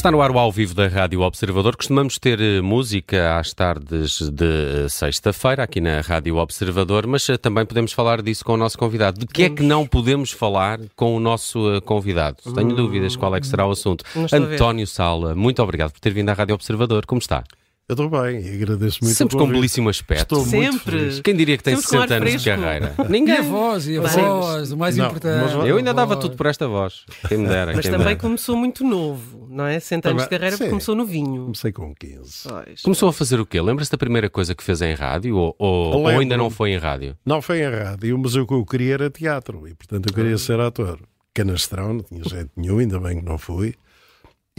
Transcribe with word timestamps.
Está 0.00 0.10
no 0.10 0.22
ar 0.22 0.30
o 0.30 0.38
ao 0.38 0.50
vivo 0.50 0.72
da 0.74 0.88
Rádio 0.88 1.20
Observador. 1.20 1.76
Costumamos 1.76 2.18
ter 2.18 2.40
eh, 2.40 2.62
música 2.62 3.38
às 3.38 3.52
tardes 3.52 4.30
de 4.30 4.88
sexta-feira 4.88 5.62
aqui 5.62 5.78
na 5.78 6.00
Rádio 6.00 6.38
Observador, 6.38 7.06
mas 7.06 7.28
eh, 7.28 7.36
também 7.36 7.66
podemos 7.66 7.92
falar 7.92 8.22
disso 8.22 8.42
com 8.42 8.54
o 8.54 8.56
nosso 8.56 8.78
convidado. 8.78 9.20
De 9.20 9.26
que 9.26 9.42
é 9.42 9.50
que 9.50 9.62
não 9.62 9.86
podemos 9.86 10.30
falar 10.30 10.80
com 10.96 11.14
o 11.14 11.20
nosso 11.20 11.74
eh, 11.74 11.82
convidado? 11.82 12.38
Tenho 12.54 12.74
dúvidas 12.74 13.14
qual 13.14 13.36
é 13.36 13.40
que 13.40 13.46
será 13.46 13.66
o 13.66 13.72
assunto. 13.72 14.02
António 14.32 14.86
Sala, 14.86 15.34
muito 15.34 15.62
obrigado 15.62 15.92
por 15.92 16.00
ter 16.00 16.14
vindo 16.14 16.30
à 16.30 16.32
Rádio 16.32 16.54
Observador. 16.54 17.04
Como 17.04 17.18
está? 17.18 17.44
Eu 17.90 17.94
estou 17.94 18.08
bem 18.08 18.40
e 18.40 18.54
agradeço 18.54 18.98
muito 19.02 19.16
Sempre 19.16 19.36
com 19.36 19.42
um 19.42 19.48
belíssimo 19.48 19.88
aspecto. 19.88 20.22
Estou 20.22 20.46
muito 20.46 20.72
Sempre. 20.78 20.98
feliz. 21.00 21.20
Quem 21.22 21.34
diria 21.34 21.56
que 21.56 21.64
tem 21.64 21.74
Sempre 21.74 21.88
com 21.90 21.96
60 21.96 22.14
ar 22.14 22.22
anos 22.22 22.40
de 22.42 22.48
carreira? 22.48 22.94
E 23.00 23.02
a 23.02 23.08
Ninguém. 23.08 23.42
voz, 23.42 23.88
e 23.88 23.96
a 23.98 24.02
Mas- 24.02 24.14
voz, 24.14 24.70
o 24.70 24.76
mais 24.76 24.96
Não, 24.96 25.06
importante. 25.06 25.54
mas- 25.56 25.66
Eu 25.68 25.76
ainda 25.76 25.92
dava 25.92 26.14
Voz. 26.14 26.24
tudo 26.24 26.36
por 26.36 26.46
esta 26.46 26.68
voz. 26.68 27.04
Quem 27.26 27.38
me 27.38 27.48
dera. 27.48 27.72
Mas 27.74 27.84
também 27.86 27.98
dera. 28.06 28.16
começou 28.16 28.56
muito 28.56 28.84
novo, 28.84 29.48
não 29.50 29.66
é? 29.66 29.80
100 29.80 30.00
anos 30.04 30.22
de 30.22 30.28
carreira, 30.28 30.56
sim. 30.56 30.68
começou 30.70 30.94
novinho. 30.94 31.42
Comecei 31.46 31.72
com 31.72 31.92
15. 31.92 32.48
Pois. 32.48 32.82
Começou 32.82 33.08
a 33.08 33.12
fazer 33.12 33.40
o 33.40 33.44
quê? 33.44 33.60
Lembra-se 33.60 33.90
da 33.90 33.98
primeira 33.98 34.30
coisa 34.30 34.54
que 34.54 34.62
fez 34.62 34.80
em 34.82 34.94
rádio? 34.94 35.34
Ou, 35.36 35.56
ou- 35.58 35.92
ou 36.02 36.06
ainda 36.06 36.36
não 36.36 36.48
foi 36.48 36.70
em 36.70 36.78
rádio? 36.78 37.16
Não 37.26 37.42
foi 37.42 37.60
em 37.60 37.68
rádio, 37.68 38.16
mas 38.16 38.36
o 38.36 38.46
que 38.46 38.54
eu 38.54 38.64
queria 38.64 38.94
era 38.94 39.10
teatro 39.10 39.66
e, 39.66 39.74
portanto, 39.74 40.06
eu 40.10 40.14
queria 40.14 40.38
ser 40.38 40.60
ator. 40.60 41.00
Canastrão, 41.34 41.94
não 41.94 42.02
tinha 42.04 42.22
jeito 42.22 42.50
nenhum, 42.56 42.78
ainda 42.78 43.00
bem 43.00 43.18
que 43.18 43.24
não 43.24 43.36
fui. 43.36 43.74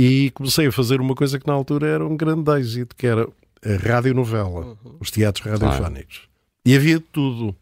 E 0.03 0.31
comecei 0.31 0.65
a 0.65 0.71
fazer 0.71 0.99
uma 0.99 1.13
coisa 1.13 1.39
que 1.39 1.45
na 1.45 1.53
altura 1.53 1.85
era 1.85 2.03
um 2.03 2.17
grande 2.17 2.49
êxito, 2.57 2.95
que 2.95 3.05
era 3.05 3.27
a 3.63 3.87
radionovela, 3.87 4.75
os 4.99 5.11
teatros 5.11 5.45
radiofónicos. 5.45 6.21
E 6.65 6.75
havia 6.75 6.99
tudo. 6.99 7.55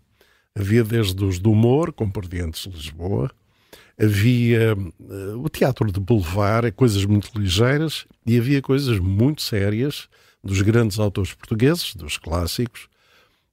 Havia 0.58 0.82
desde 0.86 1.22
os 1.22 1.38
do 1.38 1.52
humor, 1.52 1.92
com 1.92 2.06
Compardientes 2.06 2.64
de 2.64 2.70
Lisboa, 2.70 3.30
havia 4.02 4.72
eh, 4.72 5.36
o 5.36 5.50
teatro 5.50 5.92
de 5.92 6.00
boulevard, 6.00 6.72
coisas 6.72 7.04
muito 7.04 7.30
ligeiras, 7.38 8.06
e 8.26 8.38
havia 8.38 8.62
coisas 8.62 9.00
muito 9.00 9.42
sérias 9.42 10.08
dos 10.42 10.62
grandes 10.62 10.98
autores 10.98 11.34
portugueses, 11.34 11.94
dos 11.94 12.18
clássicos, 12.18 12.88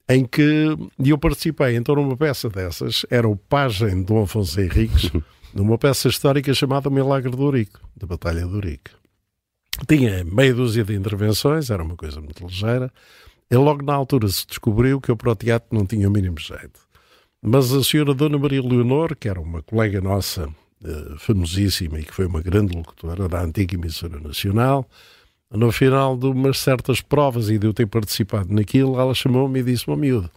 em 0.09 0.25
que 0.25 0.77
e 0.97 1.11
eu 1.11 1.19
participei. 1.19 1.75
Então, 1.75 1.97
numa 1.97 2.17
peça 2.17 2.48
dessas, 2.48 3.05
era 3.11 3.27
o 3.27 3.34
pajem 3.34 3.97
de 3.97 4.05
Dom 4.05 4.23
Afonso 4.23 4.61
Henriques, 4.61 5.11
numa 5.57 5.79
peça 5.79 6.09
histórica 6.09 6.53
chamada 6.53 6.91
Milagre 6.91 7.31
do 7.31 7.43
Ourique, 7.43 7.79
da 7.97 8.07
Batalha 8.07 8.47
do 8.47 8.57
Ourique. 8.57 8.91
Tinha 9.89 10.23
meia 10.23 10.53
dúzia 10.53 10.85
de 10.85 10.95
intervenções, 10.95 11.71
era 11.71 11.83
uma 11.83 11.97
coisa 11.97 12.21
muito 12.21 12.47
ligeira. 12.47 12.93
E 13.51 13.57
logo 13.57 13.83
na 13.83 13.95
altura 13.95 14.29
se 14.29 14.47
descobriu 14.47 15.01
que 15.01 15.11
eu 15.11 15.17
para 15.17 15.31
o 15.31 15.37
teatro 15.37 15.69
não 15.73 15.87
tinha 15.87 16.09
o 16.09 16.11
mínimo 16.11 16.39
jeito. 16.39 16.81
Mas 17.41 17.73
a 17.73 17.83
senhora 17.83 18.12
Dona 18.12 18.37
Maria 18.37 18.61
Leonor, 18.61 19.17
que 19.17 19.29
era 19.29 19.41
uma 19.41 19.62
colega 19.62 20.01
nossa, 20.01 20.49
eh, 20.84 21.15
famosíssima 21.19 22.01
e 22.01 22.05
que 22.05 22.12
foi 22.12 22.27
uma 22.27 22.43
grande 22.43 22.77
locutora 22.77 23.27
da 23.27 23.43
antiga 23.43 23.77
emissora 23.77 24.21
nacional, 24.21 24.87
no 25.51 25.73
final 25.73 26.19
de 26.19 26.27
umas 26.27 26.59
certas 26.59 27.01
provas 27.01 27.49
e 27.49 27.57
de 27.57 27.67
eu 27.67 27.73
ter 27.73 27.87
participado 27.87 28.53
naquilo, 28.53 29.01
ela 29.01 29.15
chamou-me 29.15 29.61
e 29.61 29.62
disse: 29.62 29.89
Meu 29.89 29.97
miúdo, 29.97 30.31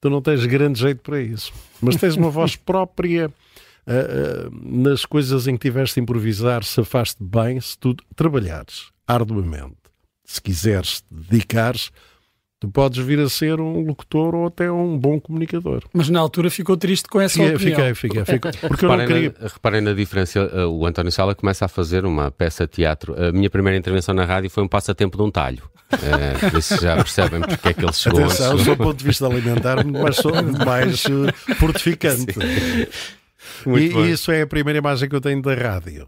tu 0.00 0.10
não 0.10 0.20
tens 0.20 0.44
grande 0.44 0.80
jeito 0.80 1.00
para 1.02 1.20
isso, 1.22 1.52
mas 1.80 1.96
tens 1.96 2.16
uma 2.16 2.30
voz 2.30 2.56
própria 2.60 3.32
ah, 3.86 3.92
ah, 3.92 4.50
nas 4.62 5.04
coisas 5.04 5.46
em 5.46 5.56
que 5.56 5.68
tiveste 5.68 5.98
a 5.98 6.02
improvisar, 6.02 6.64
se 6.64 6.80
afaste 6.80 7.22
bem, 7.22 7.60
se 7.60 7.78
tu 7.78 7.94
trabalhares 8.14 8.86
arduamente, 9.06 9.76
se 10.24 10.40
quiseres 10.42 11.00
te 11.00 11.06
dedicares, 11.10 11.90
tu 12.58 12.68
podes 12.68 13.04
vir 13.04 13.20
a 13.20 13.28
ser 13.28 13.60
um 13.60 13.80
locutor 13.86 14.34
ou 14.34 14.46
até 14.46 14.70
um 14.72 14.98
bom 14.98 15.20
comunicador. 15.20 15.82
Mas 15.92 16.08
na 16.08 16.18
altura 16.18 16.50
ficou 16.50 16.76
triste 16.76 17.06
com 17.08 17.20
essa 17.20 17.34
Fiquei, 17.34 17.54
opinião. 17.54 17.94
fiquei, 17.94 18.24
fiquei, 18.24 18.24
fiquei, 18.24 18.52
porque 18.68 18.84
eu 18.84 18.88
não 18.88 18.96
Reparem 18.96 19.06
queria. 19.22 19.34
na, 19.40 19.48
reparem 19.48 19.80
na 19.82 19.92
diferença. 19.92 20.40
uh, 20.66 20.68
O 20.70 20.86
António 20.86 21.12
Sala 21.12 21.34
começa 21.34 21.66
a 21.66 21.68
fazer 21.68 22.04
uma 22.04 22.30
peça 22.30 22.66
de 22.66 22.72
teatro. 22.72 23.14
A 23.22 23.30
minha 23.30 23.50
primeira 23.50 23.78
intervenção 23.78 24.14
na 24.14 24.24
rádio 24.24 24.50
foi 24.50 24.64
um 24.64 24.68
passatempo 24.68 25.16
de 25.16 25.22
um 25.22 25.30
talho. 25.30 25.62
Uh, 25.92 26.50
por 26.50 26.58
isso 26.58 26.80
já 26.82 26.96
percebem 26.96 27.40
porque 27.42 27.68
é 27.68 27.72
que 27.74 27.84
ele 27.84 27.92
chegou 27.92 28.24
Atenção, 28.24 28.56
do 28.56 28.76
ponto 28.76 28.96
de 28.96 29.04
vista 29.04 29.26
alimentar, 29.26 29.84
mas 29.86 30.16
sou 30.16 30.32
mais 30.66 31.04
eh, 31.04 31.54
fortificante. 31.54 32.34
Muito 33.64 33.84
e, 33.84 33.94
bem. 33.94 34.04
e 34.06 34.10
isso 34.12 34.30
é 34.30 34.42
a 34.42 34.46
primeira 34.46 34.78
imagem 34.78 35.08
que 35.08 35.14
eu 35.16 35.20
tenho 35.20 35.40
da 35.42 35.54
rádio. 35.54 36.06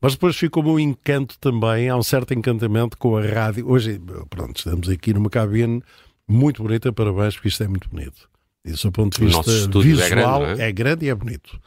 Mas 0.00 0.12
depois 0.12 0.36
ficou-me 0.36 0.70
um 0.70 0.78
encanto 0.78 1.36
também, 1.40 1.88
há 1.88 1.96
um 1.96 2.02
certo 2.02 2.32
encantamento 2.32 2.96
com 2.96 3.16
a 3.16 3.24
rádio. 3.26 3.68
Hoje, 3.68 4.00
pronto, 4.30 4.56
estamos 4.56 4.88
aqui 4.88 5.12
numa 5.12 5.28
cabine 5.28 5.82
muito 6.28 6.62
bonita, 6.62 6.92
parabéns, 6.92 7.34
porque 7.34 7.48
isto 7.48 7.62
é 7.64 7.68
muito 7.68 7.88
bonito. 7.88 8.28
Isso 8.64 8.86
do 8.88 8.92
ponto 8.92 9.18
de 9.18 9.24
O 9.24 9.26
vista 9.26 9.50
estúdio 9.50 10.00
é 10.00 10.08
visual 10.08 10.40
grande, 10.40 10.58
não 10.58 10.64
é? 10.66 10.72
grande 10.72 11.06
e 11.06 11.08
é 11.08 11.14
bonito. 11.14 11.58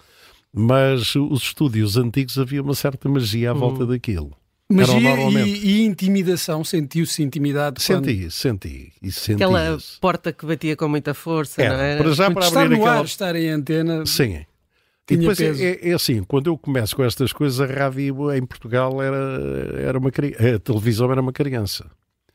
Mas 0.53 1.15
os 1.15 1.41
estúdios 1.43 1.97
antigos 1.97 2.37
havia 2.37 2.61
uma 2.61 2.73
certa 2.75 3.07
magia 3.09 3.51
à 3.51 3.53
volta 3.53 3.85
daquilo. 3.85 4.31
Mas 4.69 4.87
Eram 4.87 4.99
e, 4.99 5.03
normalmente. 5.03 5.49
e, 5.49 5.81
e 5.81 5.85
intimidação? 5.85 6.63
Sentiu-se 6.63 7.21
intimidade? 7.21 7.85
quando- 7.85 8.05
Senti, 8.05 8.31
senti. 8.31 8.93
E 9.01 9.11
senti 9.11 9.43
Aquela 9.43 9.77
porta 9.99 10.31
que 10.31 10.45
batia 10.45 10.75
com 10.77 10.87
muita 10.87 11.13
força, 11.13 11.61
Era, 11.61 11.75
não 11.77 11.83
era? 11.83 12.03
para 12.03 12.13
já 12.13 12.31
para 12.31 12.45
estar 12.47 12.61
abrir 12.63 12.77
no 12.77 12.81
aquela 12.83 12.99
ar, 12.99 13.05
estar 13.05 13.35
em 13.35 13.49
antena, 13.49 14.05
Sim. 14.05 14.45
E 15.09 15.17
depois 15.17 15.39
é, 15.41 15.45
é- 15.87 15.89
é 15.89 15.93
assim, 15.93 16.23
quando 16.23 16.47
eu 16.47 16.57
começo 16.57 16.95
com 16.95 17.03
estas 17.03 17.33
coisas, 17.33 17.59
a 17.59 17.65
rádio 17.65 18.31
em 18.33 18.45
Portugal 18.45 19.01
era, 19.01 19.17
era 19.81 19.97
uma 19.97 20.11
cri- 20.11 20.35
a 20.35 20.59
televisão 20.59 21.11
era 21.11 21.19
uma 21.21 21.33
criança. 21.33 21.89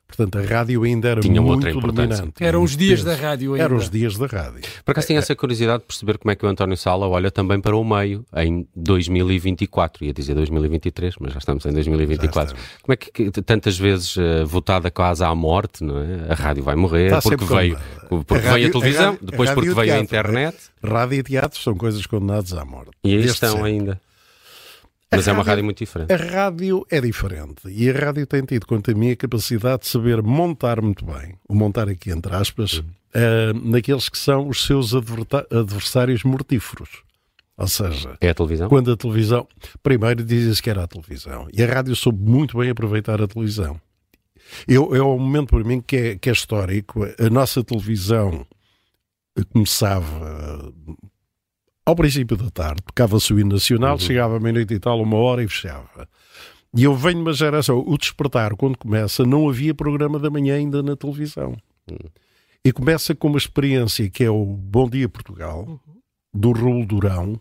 Portanto, 0.09 0.39
a 0.39 0.43
rádio 0.43 0.83
ainda 0.85 1.09
era 1.09 1.21
Tinha 1.21 1.43
muito 1.43 1.69
dominante. 1.81 2.33
Eram 2.41 2.63
os 2.63 2.77
dias 2.77 3.03
da 3.03 3.15
rádio 3.17 3.53
ainda. 3.55 3.65
Eram 3.65 3.77
os 3.77 3.91
dias 3.91 4.17
da 4.17 4.27
rádio. 4.27 4.61
Por 4.85 4.93
acaso 4.93 5.09
tenho 5.09 5.19
essa 5.19 5.35
curiosidade 5.35 5.81
de 5.81 5.87
perceber 5.87 6.17
como 6.17 6.31
é 6.31 6.37
que 6.37 6.47
o 6.47 6.49
António 6.49 6.77
Sala 6.77 7.09
olha 7.09 7.31
também 7.31 7.61
para 7.61 7.77
o 7.77 7.85
meio 7.85 8.25
em 8.37 8.67
2024. 8.77 10.05
Ia 10.05 10.13
dizer 10.13 10.35
2023, 10.35 11.15
mas 11.21 11.33
já 11.33 11.39
estamos 11.39 11.67
em 11.67 11.73
2024. 11.73 12.57
Já 12.57 12.63
Como 12.83 12.93
é 12.93 12.97
que, 12.97 13.31
tantas 13.43 13.77
vezes 13.79 14.17
eh, 14.17 14.45
votada 14.45 14.91
quase 14.91 15.25
à 15.25 15.35
morte, 15.35 15.83
não 15.83 15.99
é? 15.99 16.27
A 16.31 16.35
rádio 16.35 16.63
vai 16.63 16.77
morrer 16.77 17.07
Está 17.07 17.21
porque 17.23 17.45
veio, 17.45 17.77
condenada. 18.09 18.25
porque 18.25 18.35
A 18.35 18.39
veio 18.39 18.51
rádio- 18.53 18.69
a 18.69 18.71
televisão, 18.73 19.05
a 19.05 19.11
rádio- 19.11 19.27
depois 19.27 19.51
a 19.51 19.55
porque 19.55 19.69
veio 19.71 19.81
a 19.81 19.85
teatro, 19.85 20.05
internet 20.05 20.57
Rádio 20.83 21.19
e 21.19 21.23
teatro 21.23 21.61
são 21.61 21.75
coisas 21.75 22.07
condenadas 22.07 22.53
à 22.53 22.65
morte. 22.65 22.91
e 23.05 23.09
aí 23.11 23.15
Desde 23.17 23.33
estão 23.33 23.53
sempre. 23.57 23.71
ainda. 23.71 24.01
Mas 25.11 25.29
é 25.29 25.33
uma 25.33 25.39
rádio- 25.39 25.49
rádio 25.51 25.65
muito 25.65 25.79
diferente. 25.79 26.13
A 26.13 26.17
rádio 26.17 26.87
é 26.91 27.01
diferente 27.01 27.69
e 27.69 27.89
a 27.89 27.93
rádio 27.93 28.27
tem 28.27 28.43
tido, 28.45 28.67
quanto 28.67 28.91
a 28.91 28.95
mim, 28.95 29.11
a 29.13 29.17
capacidade 29.17 29.83
de 29.83 29.89
saber 29.89 30.21
montar 30.23 30.81
muito 30.83 31.05
bem, 31.05 31.37
o 31.49 31.55
montar 31.55 31.89
aqui 31.89 32.11
entre 32.11 32.35
aspas, 32.35 32.83
eh, 33.15 33.53
naqueles 33.55 34.09
que 34.09 34.19
são 34.19 34.49
os 34.49 34.65
seus 34.67 34.93
adversários 35.51 36.25
mortíferos. 36.25 37.05
Ou 37.57 37.69
seja, 37.69 38.19
É 38.21 38.29
a 38.31 38.35
televisão? 38.35 38.69
quando 38.69 38.93
a 38.93 38.97
televisão. 38.97 39.49
Primeiro 39.83 40.23
dizem-se 40.25 40.61
que 40.63 40.69
era 40.69 40.83
a 40.85 40.87
televisão. 40.89 41.49
E 41.53 41.63
a 41.63 41.67
rádio 41.67 41.95
soube 41.97 42.21
muito 42.29 42.59
bem 42.59 42.69
aproveitar 42.69 43.23
a 43.23 43.27
televisão. 43.29 43.81
Eu, 44.69 44.95
é 44.95 45.03
um 45.03 45.19
momento 45.19 45.49
para 45.51 45.65
mim 45.65 45.81
que 45.81 45.97
é, 45.97 46.17
que 46.17 46.29
é 46.29 46.33
histórico. 46.33 47.05
A 47.19 47.31
nossa 47.31 47.65
televisão 47.65 48.47
começava 49.53 50.73
ao 51.87 51.95
princípio 51.95 52.37
da 52.37 52.51
tarde, 52.51 52.83
tocava-se 52.85 53.33
o 53.33 53.39
hino 53.39 53.53
nacional, 53.53 53.97
chegava 53.99 54.37
à 54.37 54.41
meia-noite 54.41 54.75
e 54.75 54.81
tal, 54.81 55.01
uma 55.01 55.17
hora 55.17 55.45
e 55.45 55.49
fechava. 55.49 56.09
E 56.77 56.83
eu 56.83 56.95
venho 56.97 57.19
de 57.19 57.23
uma 57.23 57.33
geração, 57.33 57.83
o 57.87 57.97
despertar, 57.97 58.57
quando 58.57 58.77
começa, 58.77 59.25
não 59.25 59.49
havia 59.49 59.73
programa 59.73 60.19
da 60.19 60.29
manhã 60.29 60.57
ainda 60.57 60.83
na 60.83 60.97
televisão. 60.97 61.57
E 62.65 62.73
começa 62.73 63.15
com 63.15 63.29
uma 63.29 63.39
experiência 63.39 64.11
que 64.11 64.25
é 64.25 64.31
o 64.31 64.45
Bom 64.45 64.91
Dia 64.91 65.09
Portugal, 65.09 65.81
do 66.35 66.51
Raul 66.51 66.85
Durão, 66.85 67.41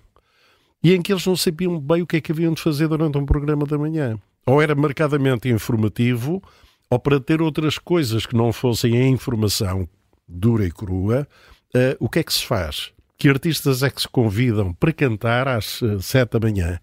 e 0.84 0.94
em 0.94 1.02
que 1.02 1.12
eles 1.12 1.26
não 1.26 1.36
sabiam 1.36 1.80
bem 1.80 2.04
o 2.04 2.08
que 2.08 2.18
é 2.18 2.22
que 2.22 2.32
haviam 2.32 2.54
de 2.54 2.62
fazer 2.62 2.88
durante 2.88 3.18
um 3.18 3.26
programa 3.26 3.66
da 3.66 3.80
manhã. 3.80 4.20
Ou 4.46 4.62
era 4.62 4.76
marcadamente 4.76 5.50
informativo, 5.50 6.42
ou 6.88 7.00
para 7.00 7.20
ter 7.20 7.42
outras 7.42 7.80
coisas 7.80 8.28
que 8.28 8.36
não 8.36 8.54
fossem 8.54 8.96
a 8.96 9.08
informação 9.08 9.90
dura 10.28 10.66
e 10.66 10.72
crua, 10.72 11.28
eh, 11.74 11.98
o 12.00 12.08
que 12.08 12.20
é 12.20 12.24
que 12.24 12.34
se 12.34 12.46
faz? 12.46 12.95
Que 13.18 13.30
artistas 13.30 13.82
é 13.84 13.90
que 13.90 14.02
se 14.02 14.08
convidam 14.10 14.74
para 14.74 14.92
cantar 14.92 15.48
às 15.48 15.82
eh, 15.82 15.98
sete 16.02 16.32
da 16.32 16.40
manhã? 16.40 16.80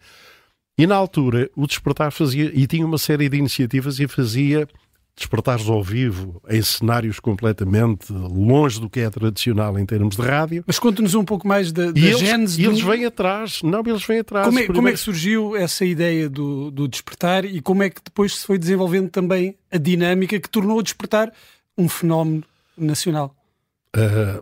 E 0.78 0.86
na 0.86 0.94
altura 0.96 1.50
o 1.54 1.66
Despertar 1.66 2.10
fazia, 2.10 2.50
e 2.54 2.66
tinha 2.66 2.86
uma 2.86 2.96
série 2.98 3.28
de 3.28 3.36
iniciativas 3.36 4.00
e 4.00 4.08
fazia 4.08 4.66
despertares 5.14 5.68
ao 5.68 5.82
vivo 5.84 6.40
em 6.48 6.62
cenários 6.62 7.20
completamente 7.20 8.10
longe 8.10 8.80
do 8.80 8.88
que 8.88 9.00
é 9.00 9.10
tradicional 9.10 9.78
em 9.78 9.84
termos 9.84 10.16
de 10.16 10.22
rádio. 10.22 10.64
Mas 10.66 10.78
conte-nos 10.78 11.14
um 11.14 11.22
pouco 11.22 11.46
mais 11.46 11.70
da, 11.70 11.92
da 11.92 12.00
E 12.00 12.06
eles, 12.06 12.56
e 12.58 12.64
eles 12.64 12.80
do- 12.80 12.86
vêm 12.86 13.04
atrás, 13.04 13.60
não, 13.62 13.80
eles 13.86 14.02
vêm 14.06 14.20
atrás. 14.20 14.46
como, 14.46 14.58
é, 14.58 14.66
como 14.66 14.88
é 14.88 14.92
que 14.92 14.96
surgiu 14.96 15.54
essa 15.54 15.84
ideia 15.84 16.30
do, 16.30 16.70
do 16.70 16.88
despertar 16.88 17.44
e 17.44 17.60
como 17.60 17.82
é 17.82 17.90
que 17.90 18.00
depois 18.02 18.36
se 18.38 18.46
foi 18.46 18.56
desenvolvendo 18.56 19.10
também 19.10 19.54
a 19.70 19.76
dinâmica 19.76 20.40
que 20.40 20.48
tornou 20.48 20.78
o 20.78 20.82
despertar 20.82 21.30
um 21.76 21.90
fenómeno 21.90 22.42
nacional? 22.78 23.36
Ah, 23.94 24.40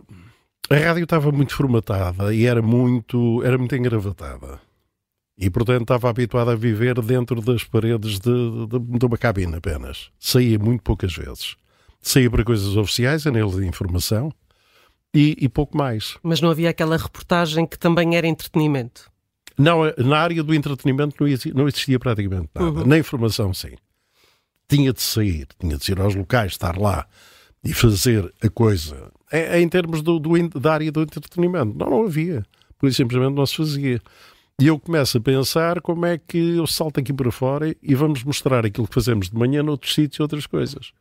a 0.71 0.79
rádio 0.79 1.03
estava 1.03 1.31
muito 1.31 1.53
formatada 1.53 2.33
e 2.33 2.45
era 2.45 2.61
muito, 2.61 3.43
era 3.43 3.57
muito 3.57 3.75
engravatada. 3.75 4.59
E, 5.37 5.49
portanto, 5.49 5.81
estava 5.81 6.09
habituada 6.09 6.51
a 6.51 6.55
viver 6.55 7.01
dentro 7.01 7.41
das 7.41 7.63
paredes 7.63 8.19
de, 8.19 8.67
de, 8.67 8.79
de 8.79 9.05
uma 9.05 9.17
cabine 9.17 9.55
apenas. 9.55 10.11
Saía 10.19 10.59
muito 10.59 10.83
poucas 10.83 11.15
vezes. 11.15 11.55
Saía 12.01 12.29
para 12.29 12.43
coisas 12.43 12.75
oficiais, 12.75 13.25
aneles 13.25 13.55
de 13.55 13.65
informação 13.65 14.31
e, 15.13 15.35
e 15.39 15.49
pouco 15.49 15.77
mais. 15.77 16.17
Mas 16.21 16.41
não 16.41 16.49
havia 16.49 16.69
aquela 16.69 16.95
reportagem 16.95 17.65
que 17.65 17.77
também 17.77 18.15
era 18.15 18.27
entretenimento. 18.27 19.09
Não, 19.57 19.81
na 19.97 20.19
área 20.19 20.43
do 20.43 20.53
entretenimento 20.53 21.15
não 21.19 21.27
existia, 21.27 21.53
não 21.53 21.67
existia 21.67 21.99
praticamente 21.99 22.49
nada. 22.53 22.79
Uhum. 22.79 22.85
Na 22.85 22.97
informação, 22.97 23.53
sim. 23.53 23.75
tinha 24.67 24.93
de 24.93 25.01
sair, 25.01 25.47
tinha 25.59 25.77
de 25.77 25.91
ir 25.91 25.99
aos 25.99 26.15
locais, 26.15 26.53
estar 26.53 26.77
lá 26.77 27.05
e 27.63 27.73
fazer 27.73 28.33
a 28.41 28.49
coisa 28.49 29.11
é, 29.31 29.57
é 29.57 29.61
em 29.61 29.69
termos 29.69 30.01
do, 30.01 30.19
do, 30.19 30.59
da 30.59 30.73
área 30.73 30.91
do 30.91 31.01
entretenimento. 31.01 31.77
Não, 31.77 31.89
não 31.89 32.03
havia. 32.03 32.43
Por 32.77 32.87
isso 32.87 32.97
simplesmente 32.97 33.35
não 33.35 33.45
se 33.45 33.55
fazia. 33.55 34.01
E 34.59 34.67
eu 34.67 34.79
começo 34.79 35.17
a 35.17 35.21
pensar 35.21 35.81
como 35.81 36.05
é 36.05 36.17
que 36.17 36.37
eu 36.37 36.67
salto 36.67 36.99
aqui 36.99 37.11
para 37.11 37.31
fora 37.31 37.75
e 37.81 37.95
vamos 37.95 38.23
mostrar 38.23 38.65
aquilo 38.65 38.87
que 38.87 38.93
fazemos 38.93 39.29
de 39.29 39.35
manhã 39.35 39.63
noutros 39.63 39.93
sítios 39.93 40.19
e 40.19 40.21
outras 40.21 40.45
coisas. 40.45 40.91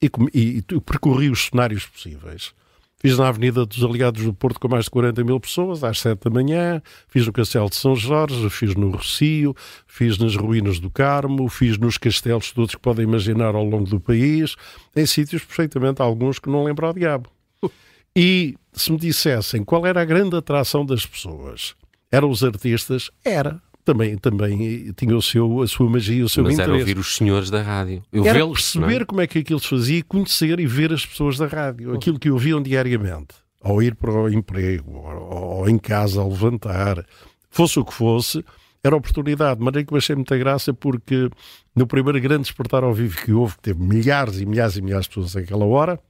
E, 0.00 0.10
e, 0.34 0.58
e 0.58 0.80
percorri 0.80 1.30
os 1.30 1.46
cenários 1.46 1.86
possíveis. 1.86 2.52
Fiz 2.98 3.18
na 3.18 3.28
Avenida 3.28 3.66
dos 3.66 3.84
Aliados 3.84 4.24
do 4.24 4.32
Porto 4.32 4.58
com 4.58 4.68
mais 4.68 4.86
de 4.86 4.90
40 4.90 5.22
mil 5.22 5.38
pessoas, 5.38 5.84
às 5.84 6.00
7 6.00 6.24
da 6.24 6.30
manhã. 6.30 6.82
Fiz 7.08 7.26
no 7.26 7.32
Castelo 7.32 7.68
de 7.68 7.76
São 7.76 7.94
Jorge, 7.94 8.48
fiz 8.50 8.74
no 8.74 8.90
Rocio, 8.90 9.54
fiz 9.86 10.16
nas 10.18 10.34
Ruínas 10.34 10.78
do 10.78 10.90
Carmo, 10.90 11.48
fiz 11.48 11.76
nos 11.76 11.98
castelos 11.98 12.52
todos 12.52 12.74
que 12.74 12.80
podem 12.80 13.04
imaginar 13.04 13.54
ao 13.54 13.64
longo 13.64 13.88
do 13.88 14.00
país, 14.00 14.56
em 14.94 15.04
sítios 15.04 15.44
perfeitamente 15.44 16.00
alguns 16.00 16.38
que 16.38 16.48
não 16.48 16.64
lembro 16.64 16.86
ao 16.86 16.94
diabo. 16.94 17.35
E 18.16 18.54
se 18.72 18.90
me 18.90 18.96
dissessem 18.96 19.62
qual 19.62 19.86
era 19.86 20.00
a 20.00 20.04
grande 20.06 20.34
atração 20.34 20.86
das 20.86 21.04
pessoas, 21.04 21.74
eram 22.10 22.30
os 22.30 22.42
artistas, 22.42 23.10
era 23.22 23.60
também, 23.84 24.16
também 24.16 24.90
tinha 24.96 25.14
o 25.14 25.20
seu, 25.20 25.60
a 25.60 25.68
sua 25.68 25.88
magia, 25.90 26.24
o 26.24 26.28
seu 26.28 26.42
Mas 26.42 26.54
interesse. 26.54 26.72
era 26.72 26.80
ouvir 26.80 26.98
os 26.98 27.14
senhores 27.14 27.50
da 27.50 27.60
rádio. 27.60 28.02
Eu 28.10 28.26
era 28.26 28.46
perceber 28.46 29.02
é? 29.02 29.04
como 29.04 29.20
é 29.20 29.26
que 29.26 29.40
aquilo 29.40 29.60
se 29.60 29.68
fazia, 29.68 30.02
conhecer 30.02 30.58
e 30.58 30.66
ver 30.66 30.94
as 30.94 31.04
pessoas 31.04 31.36
da 31.36 31.46
rádio, 31.46 31.94
aquilo 31.94 32.18
que 32.18 32.30
ouviam 32.30 32.62
diariamente, 32.62 33.34
ao 33.62 33.82
ir 33.82 33.94
para 33.94 34.10
o 34.10 34.32
emprego, 34.32 34.92
ou, 34.92 35.58
ou 35.58 35.68
em 35.68 35.76
casa, 35.76 36.22
ao 36.22 36.30
levantar, 36.30 37.04
fosse 37.50 37.78
o 37.78 37.84
que 37.84 37.92
fosse, 37.92 38.42
era 38.82 38.96
oportunidade. 38.96 39.60
Mas 39.62 39.76
é 39.76 39.84
que 39.84 39.92
eu 39.92 39.98
achei 39.98 40.16
muita 40.16 40.38
graça 40.38 40.72
porque 40.72 41.28
no 41.74 41.86
primeiro 41.86 42.18
grande 42.18 42.44
despertar 42.44 42.82
ao 42.82 42.94
vivo 42.94 43.22
que 43.22 43.32
houve, 43.32 43.56
que 43.56 43.62
teve 43.62 43.82
milhares 43.82 44.40
e 44.40 44.46
milhares 44.46 44.76
e 44.76 44.80
milhares 44.80 45.04
de 45.04 45.10
pessoas 45.10 45.34
naquela 45.34 45.66
hora, 45.66 46.00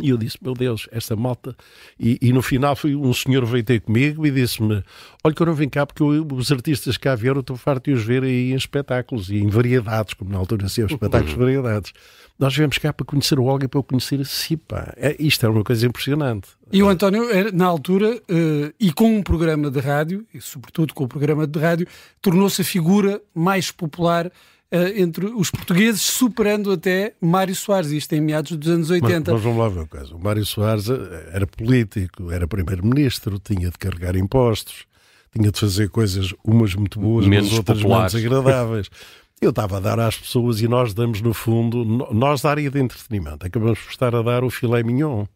e 0.00 0.10
eu 0.10 0.18
disse, 0.18 0.36
meu 0.42 0.52
Deus, 0.52 0.88
esta 0.92 1.16
malta. 1.16 1.56
E, 1.98 2.18
e 2.20 2.32
no 2.32 2.42
final 2.42 2.76
foi 2.76 2.94
um 2.94 3.12
senhor 3.14 3.44
veio 3.46 3.64
ter 3.64 3.80
comigo 3.80 4.26
e 4.26 4.30
disse-me: 4.30 4.82
Olha, 5.24 5.34
que 5.34 5.42
eu 5.42 5.46
não 5.46 5.54
vim 5.54 5.68
cá 5.68 5.86
porque 5.86 6.02
eu, 6.02 6.26
os 6.32 6.52
artistas 6.52 6.96
que 6.96 7.04
cá 7.04 7.14
vieram 7.14 7.40
estou 7.40 7.56
farto 7.56 7.84
de 7.84 7.92
os 7.92 8.04
ver 8.04 8.22
aí 8.22 8.52
em 8.52 8.56
espetáculos 8.56 9.30
e 9.30 9.36
em 9.36 9.48
variedades, 9.48 10.14
como 10.14 10.30
na 10.30 10.38
altura 10.38 10.68
se 10.68 10.82
espetáculos 10.82 11.32
de 11.32 11.38
variedades. 11.40 11.92
Nós 12.38 12.54
viemos 12.54 12.76
cá 12.76 12.92
para 12.92 13.06
conhecer 13.06 13.38
o 13.38 13.44
Olga 13.44 13.64
e 13.64 13.68
para 13.68 13.80
o 13.80 13.82
conhecer 13.82 14.20
a 14.20 14.24
si, 14.24 14.58
pá. 14.58 14.92
É, 14.96 15.16
isto 15.18 15.46
é 15.46 15.48
uma 15.48 15.64
coisa 15.64 15.86
impressionante. 15.86 16.48
E 16.70 16.82
o 16.82 16.88
António, 16.88 17.30
era, 17.30 17.50
na 17.50 17.64
altura, 17.64 18.20
eh, 18.28 18.74
e 18.78 18.92
com 18.92 19.16
um 19.16 19.22
programa 19.22 19.70
de 19.70 19.80
rádio, 19.80 20.26
e 20.34 20.40
sobretudo 20.40 20.92
com 20.92 21.04
o 21.04 21.08
programa 21.08 21.46
de 21.46 21.58
rádio, 21.58 21.86
tornou-se 22.20 22.60
a 22.60 22.64
figura 22.64 23.22
mais 23.34 23.70
popular 23.70 24.30
eh, 24.70 25.00
entre 25.00 25.26
os 25.26 25.50
portugueses, 25.50 26.02
superando 26.02 26.72
até 26.72 27.14
Mário 27.20 27.54
Soares, 27.54 27.90
isto 27.92 28.12
em 28.14 28.20
meados 28.20 28.56
dos 28.56 28.68
anos 28.68 28.90
80. 28.90 29.32
Mas, 29.32 29.34
mas 29.34 29.42
vamos 29.42 29.58
lá 29.58 29.68
ver 29.68 29.78
uma 29.80 29.86
coisa. 29.86 30.14
O 30.14 30.18
Mário 30.18 30.44
Soares 30.44 30.88
eh, 30.90 31.30
era 31.32 31.46
político, 31.46 32.32
era 32.32 32.48
primeiro-ministro, 32.48 33.38
tinha 33.38 33.70
de 33.70 33.78
carregar 33.78 34.16
impostos, 34.16 34.84
tinha 35.32 35.52
de 35.52 35.60
fazer 35.60 35.88
coisas, 35.88 36.34
umas 36.44 36.74
muito 36.74 36.98
boas, 36.98 37.26
Menos 37.26 37.50
mas 37.50 37.58
outras 37.58 37.78
populares. 37.78 38.14
menos 38.14 38.26
agradáveis. 38.26 38.90
Eu 39.40 39.50
estava 39.50 39.76
a 39.76 39.80
dar 39.80 40.00
às 40.00 40.16
pessoas 40.16 40.62
e 40.62 40.68
nós 40.68 40.94
damos, 40.94 41.20
no 41.20 41.34
fundo, 41.34 41.84
nós 41.84 42.40
da 42.40 42.50
área 42.50 42.70
de 42.70 42.80
entretenimento, 42.80 43.46
acabamos 43.46 43.78
por 43.78 43.90
estar 43.90 44.14
a 44.14 44.22
dar 44.22 44.42
o 44.42 44.48
filé 44.50 44.82
mignon. 44.82 45.26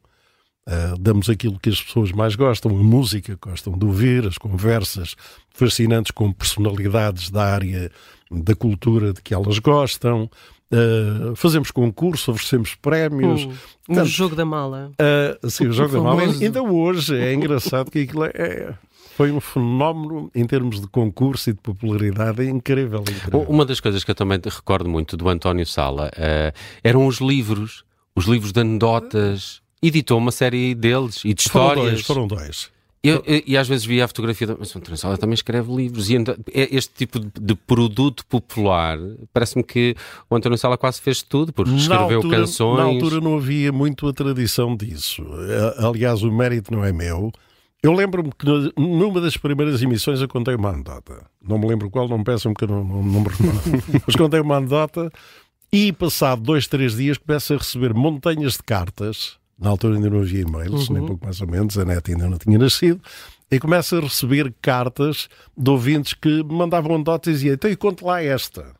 Uh, 0.67 0.97
damos 0.99 1.29
aquilo 1.29 1.59
que 1.59 1.69
as 1.69 1.82
pessoas 1.82 2.11
mais 2.12 2.35
gostam, 2.35 2.71
a 2.71 2.82
música 2.82 3.37
que 3.37 3.49
gostam 3.49 3.77
de 3.77 3.85
ouvir, 3.85 4.27
as 4.27 4.38
conversas 4.38 5.17
fascinantes 5.50 6.12
com 6.12 6.32
personalidades 6.32 7.31
da 7.31 7.44
área 7.44 7.91
da 8.31 8.55
cultura 8.55 9.12
de 9.12 9.21
que 9.21 9.35
elas 9.35 9.59
gostam. 9.59 10.31
Uh, 10.73 11.35
fazemos 11.35 11.73
concurso, 11.73 12.31
oferecemos 12.31 12.77
prémios. 12.77 13.44
Um, 13.44 13.49
um 13.49 13.55
Portanto, 13.87 14.06
jogo 14.06 14.37
da 14.37 14.44
mala. 14.44 14.93
Uh, 15.43 15.50
sim, 15.50 15.67
o 15.67 15.73
jogo 15.73 15.93
da 15.94 16.00
mala. 16.00 16.23
Ainda 16.23 16.62
hoje 16.62 17.17
é 17.17 17.35
engraçado 17.35 17.91
que 17.91 18.00
aquilo 18.00 18.25
é, 18.25 18.31
é- 18.35 18.75
foi 19.17 19.32
um 19.32 19.41
fenómeno 19.41 20.31
em 20.32 20.47
termos 20.47 20.81
de 20.81 20.87
concurso 20.87 21.50
e 21.50 21.53
de 21.53 21.61
popularidade 21.61 22.49
incrível. 22.49 23.00
incrível. 23.00 23.44
Uma 23.49 23.67
das 23.67 23.81
coisas 23.81 24.05
que 24.05 24.11
eu 24.12 24.15
também 24.15 24.41
recordo 24.43 24.88
muito 24.88 25.17
do 25.17 25.29
António 25.29 25.67
Sala 25.67 26.09
eh, 26.17 26.55
eram 26.85 27.06
os 27.06 27.19
livros, 27.19 27.85
os 28.15 28.27
livros 28.27 28.53
de 28.53 28.61
anedotas. 28.61 29.61
Editou 29.82 30.17
uma 30.19 30.31
série 30.31 30.75
deles 30.75 31.23
e 31.25 31.35
de 31.35 31.49
foram 31.49 31.69
histórias. 31.69 31.93
dois, 31.94 32.06
foram 32.06 32.27
dois. 32.27 32.71
Eu- 33.02 33.23
eu- 33.26 33.43
e 33.47 33.56
às 33.56 33.67
vezes 33.67 33.85
via 33.87 34.05
a 34.05 34.08
fotografia, 34.08 34.47
da- 34.47 34.56
mas 34.58 34.75
o 34.75 34.79
António 34.79 34.97
Sala 34.99 35.17
também 35.17 35.32
escreve 35.35 35.75
livros. 35.75 36.11
E 36.11 36.17
é- 36.17 36.69
este 36.76 36.93
tipo 36.94 37.19
de, 37.19 37.31
de 37.41 37.55
produto 37.55 38.26
popular, 38.26 38.99
parece-me 39.32 39.62
que 39.64 39.97
o 40.29 40.37
António 40.37 40.58
Sala 40.58 40.76
quase 40.76 41.00
fez 41.00 41.23
tudo, 41.23 41.50
porque 41.52 41.70
escreveu 41.75 42.17
altura, 42.19 42.37
canções. 42.41 42.76
Na 42.79 42.85
altura 42.85 43.20
não 43.23 43.37
havia 43.38 43.73
muito 43.73 44.06
a 44.06 44.12
tradição 44.12 44.76
disso. 44.76 45.25
Aliás, 45.79 46.23
o 46.23 46.31
mérito 46.31 46.73
não 46.73 46.85
é 46.85 46.93
meu. 46.93 47.32
Eu 47.82 47.94
lembro-me 47.94 48.31
que 48.38 48.44
numa 48.79 49.19
das 49.23 49.38
primeiras 49.38 49.81
emissões 49.82 50.20
eu 50.20 50.29
contei 50.29 50.55
uma 50.55 50.69
anedota. 50.69 51.25
Não 51.43 51.58
me 51.58 51.67
lembro 51.67 51.88
qual, 51.88 52.06
não 52.06 52.19
me 52.19 52.25
peçam 52.25 52.53
que 52.53 52.64
eu 52.64 52.69
não, 52.69 52.85
não, 52.85 53.03
não 53.03 53.20
me 53.23 53.29
recordo. 53.29 53.61
Mas 54.06 54.14
contei 54.17 54.41
uma 54.41 54.56
anedota 54.58 55.11
e 55.73 55.91
passado 55.91 56.43
dois, 56.43 56.67
três 56.67 56.96
dias 56.96 57.17
começo 57.17 57.55
a 57.55 57.56
receber 57.56 57.94
montanhas 57.94 58.53
de 58.58 58.62
cartas. 58.62 59.39
Na 59.60 59.68
altura 59.70 59.96
ainda 59.96 60.08
não 60.08 60.20
havia 60.20 60.40
e-mails, 60.40 60.88
nem 60.88 61.04
pouco 61.04 61.22
mais 61.22 61.40
ou 61.40 61.46
menos, 61.46 61.76
a 61.76 61.84
net 61.84 62.10
ainda 62.10 62.28
não 62.28 62.38
tinha 62.38 62.58
nascido. 62.58 63.00
E 63.50 63.58
começo 63.58 63.96
a 63.96 64.00
receber 64.00 64.54
cartas 64.62 65.28
de 65.56 65.70
ouvintes 65.70 66.14
que 66.14 66.42
me 66.42 66.54
mandavam 66.54 66.94
anedotas 66.94 67.28
e 67.28 67.34
diziam, 67.34 67.54
então 67.54 67.70
e 67.70 67.76
conte 67.76 68.02
lá 68.02 68.22
esta. 68.22 68.74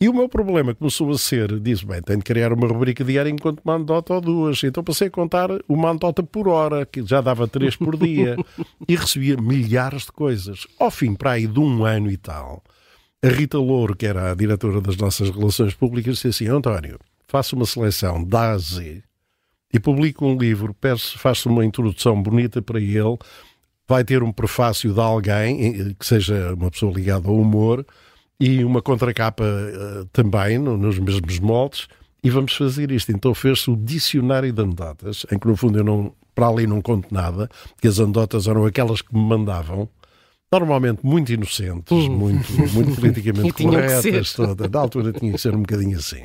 E 0.00 0.08
o 0.08 0.14
meu 0.14 0.28
problema 0.28 0.74
começou 0.74 1.10
a 1.12 1.18
ser, 1.18 1.60
disse, 1.60 1.86
bem, 1.86 2.02
tenho 2.02 2.18
de 2.18 2.24
criar 2.24 2.52
uma 2.52 2.66
rubrica 2.66 3.04
diária 3.04 3.30
enquanto 3.30 3.60
uma 3.64 3.74
anedota 3.74 4.14
ou 4.14 4.20
duas. 4.20 4.64
Então 4.64 4.82
passei 4.82 5.06
a 5.06 5.10
contar 5.10 5.50
uma 5.68 5.90
anedota 5.90 6.22
por 6.22 6.48
hora, 6.48 6.84
que 6.84 7.06
já 7.06 7.20
dava 7.20 7.46
três 7.46 7.76
por 7.76 7.96
dia. 7.96 8.36
e 8.88 8.96
recebia 8.96 9.36
milhares 9.36 10.06
de 10.06 10.12
coisas. 10.12 10.66
Ao 10.80 10.90
fim, 10.90 11.14
para 11.14 11.32
aí 11.32 11.46
de 11.46 11.60
um 11.60 11.84
ano 11.84 12.10
e 12.10 12.16
tal, 12.16 12.64
a 13.22 13.28
Rita 13.28 13.58
Louro, 13.58 13.94
que 13.94 14.06
era 14.06 14.32
a 14.32 14.34
diretora 14.34 14.80
das 14.80 14.96
nossas 14.96 15.30
relações 15.30 15.74
públicas, 15.74 16.16
disse 16.16 16.28
assim, 16.28 16.48
António, 16.48 16.98
faça 17.28 17.54
uma 17.54 17.66
seleção 17.66 18.24
da 18.24 18.50
A 18.50 18.52
a 18.52 18.58
Z 18.58 19.02
e 19.74 19.80
publica 19.80 20.24
um 20.24 20.38
livro, 20.38 20.74
faça 21.18 21.48
uma 21.48 21.64
introdução 21.64 22.22
bonita 22.22 22.62
para 22.62 22.80
ele, 22.80 23.18
vai 23.86 24.04
ter 24.04 24.22
um 24.22 24.32
prefácio 24.32 24.94
de 24.94 25.00
alguém 25.00 25.80
eh, 25.90 25.94
que 25.98 26.06
seja 26.06 26.54
uma 26.54 26.70
pessoa 26.70 26.92
ligada 26.92 27.28
ao 27.28 27.36
humor 27.36 27.84
e 28.40 28.64
uma 28.64 28.80
contracapa 28.80 29.44
eh, 29.44 30.04
também, 30.12 30.56
no- 30.58 30.76
nos 30.78 30.98
mesmos 30.98 31.38
moldes, 31.40 31.88
e 32.22 32.30
vamos 32.30 32.54
fazer 32.56 32.90
isto. 32.90 33.10
Então 33.12 33.34
fez-se 33.34 33.68
o 33.70 33.76
dicionário 33.76 34.52
de 34.52 34.62
anedotas, 34.62 35.26
em 35.30 35.38
que 35.38 35.46
no 35.46 35.56
fundo 35.56 35.78
eu 35.78 35.84
não, 35.84 36.14
para 36.34 36.48
ali 36.48 36.66
não 36.66 36.80
conto 36.80 37.12
nada, 37.12 37.50
que 37.80 37.88
as 37.88 37.98
anedotas 38.00 38.46
eram 38.46 38.64
aquelas 38.64 39.02
que 39.02 39.14
me 39.14 39.20
mandavam, 39.22 39.88
normalmente 40.50 41.04
muito 41.04 41.32
inocentes, 41.32 42.08
muito, 42.08 42.50
muito 42.72 42.92
E 42.92 42.96
politicamente 42.96 43.52
corretas, 43.52 44.32
toda. 44.32 44.68
Na 44.68 44.78
altura 44.80 45.12
tinha 45.12 45.32
que 45.32 45.38
ser 45.38 45.54
um 45.54 45.60
bocadinho 45.60 45.98
assim. 45.98 46.22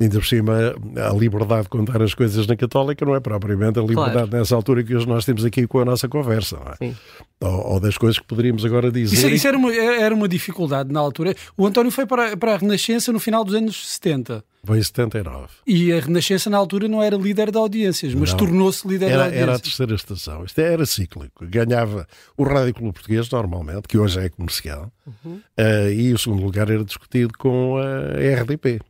Ainda 0.00 0.14
por 0.20 0.26
cima, 0.26 0.54
a 0.96 1.12
liberdade 1.12 1.64
de 1.64 1.68
contar 1.70 2.00
as 2.00 2.14
coisas 2.14 2.46
na 2.46 2.54
Católica 2.56 3.04
não 3.04 3.16
é 3.16 3.20
propriamente 3.20 3.80
a 3.80 3.82
liberdade 3.82 4.12
Claro. 4.28 4.30
nessa 4.38 4.54
altura 4.54 4.84
que 4.84 4.94
hoje 4.94 5.08
nós 5.08 5.24
temos 5.24 5.44
aqui 5.44 5.66
com 5.66 5.80
a 5.80 5.84
nossa 5.84 6.08
conversa, 6.08 6.56
não 6.56 6.70
é? 6.72 6.76
Sim. 6.76 6.96
Ou, 7.40 7.72
ou 7.74 7.80
das 7.80 7.98
coisas 7.98 8.16
que 8.16 8.24
poderíamos 8.24 8.64
agora 8.64 8.92
dizer. 8.92 9.16
Isso, 9.16 9.28
isso 9.28 9.48
era, 9.48 9.56
uma, 9.58 9.74
era 9.74 10.14
uma 10.14 10.28
dificuldade 10.28 10.92
na 10.92 11.00
altura. 11.00 11.34
O 11.56 11.66
António 11.66 11.90
foi 11.90 12.06
para, 12.06 12.36
para 12.36 12.54
a 12.54 12.56
Renascença 12.58 13.12
no 13.12 13.18
final 13.18 13.44
dos 13.44 13.56
anos 13.56 13.88
70. 13.94 14.44
Foi 14.64 14.78
em 14.78 14.82
79. 14.82 15.48
E 15.66 15.92
a 15.92 15.98
Renascença 16.00 16.48
na 16.48 16.58
altura 16.58 16.86
não 16.86 17.02
era 17.02 17.16
líder 17.16 17.50
de 17.50 17.58
audiências, 17.58 18.14
mas 18.14 18.32
tornou-se 18.32 18.86
líder 18.86 19.06
de 19.06 19.12
Era, 19.14 19.22
audiências. 19.24 19.48
era 19.48 19.56
a 19.56 19.58
terceira 19.60 19.94
estação. 19.96 20.44
Isto 20.44 20.60
era 20.60 20.86
cíclico. 20.86 21.44
Ganhava 21.44 22.06
o 22.36 22.44
Rádio 22.44 22.74
Clube 22.74 22.92
Português, 22.92 23.28
normalmente, 23.30 23.88
que 23.88 23.98
hoje 23.98 24.20
é 24.20 24.28
comercial, 24.28 24.92
Uhum. 25.24 25.40
eh, 25.56 25.92
e 25.92 26.12
o 26.12 26.18
segundo 26.18 26.42
lugar 26.44 26.70
era 26.70 26.84
discutido 26.84 27.32
com 27.36 27.78
a 27.78 28.40
RDP. 28.42 28.80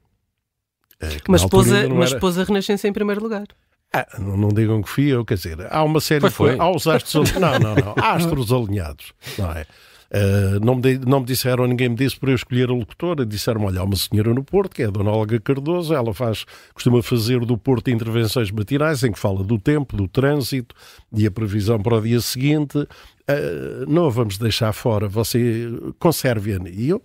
Eh, 1.00 1.16
Mas 1.28 1.44
pôs, 1.44 1.72
a, 1.72 1.88
mas 1.88 2.10
era- 2.10 2.20
pôs 2.20 2.38
a 2.38 2.44
Renascença 2.44 2.88
em 2.88 2.92
primeiro 2.92 3.22
lugar. 3.22 3.46
Ah, 3.92 4.06
não, 4.18 4.36
não 4.36 4.48
digam 4.48 4.82
que 4.82 4.88
fui 4.88 5.06
eu, 5.06 5.24
quer 5.24 5.34
dizer, 5.36 5.66
há 5.70 5.82
uma 5.82 6.00
série 6.00 6.28
Foi. 6.28 6.58
Há 6.58 6.70
os 6.70 6.86
astros 6.86 7.32
alinhados. 7.34 7.60
Não, 7.60 7.74
não, 7.74 7.94
não. 7.96 8.04
Astros 8.04 8.52
alinhados. 8.52 9.12
Não 9.38 9.50
é? 9.52 9.66
Ah, 10.10 10.58
não, 10.62 10.74
me 10.76 10.98
não 10.98 11.20
me 11.20 11.26
disseram, 11.26 11.66
ninguém 11.66 11.88
me 11.90 11.94
disse 11.94 12.18
para 12.18 12.30
eu 12.30 12.34
escolher 12.34 12.68
a 12.68 12.72
locutora. 12.72 13.24
Disseram: 13.24 13.64
olha, 13.64 13.80
há 13.80 13.84
uma 13.84 13.96
senhora 13.96 14.32
no 14.34 14.42
Porto, 14.44 14.74
que 14.74 14.82
é 14.82 14.86
a 14.86 14.90
Dona 14.90 15.10
Olga 15.10 15.38
Cardoso, 15.40 15.94
ela 15.94 16.12
faz, 16.12 16.44
costuma 16.74 17.02
fazer 17.02 17.40
do 17.46 17.56
Porto 17.56 17.88
intervenções 17.90 18.50
matinais 18.50 19.02
em 19.04 19.12
que 19.12 19.18
fala 19.18 19.42
do 19.42 19.58
tempo, 19.58 19.96
do 19.96 20.06
trânsito 20.08 20.74
e 21.12 21.26
a 21.26 21.30
previsão 21.30 21.78
para 21.80 21.96
o 21.96 22.00
dia 22.02 22.20
seguinte. 22.20 22.78
Ah, 23.26 23.84
não 23.86 24.06
a 24.06 24.10
vamos 24.10 24.36
deixar 24.38 24.72
fora, 24.72 25.08
você 25.08 25.66
conserve-a. 25.98 26.58
E 26.68 26.88
eu 26.90 27.02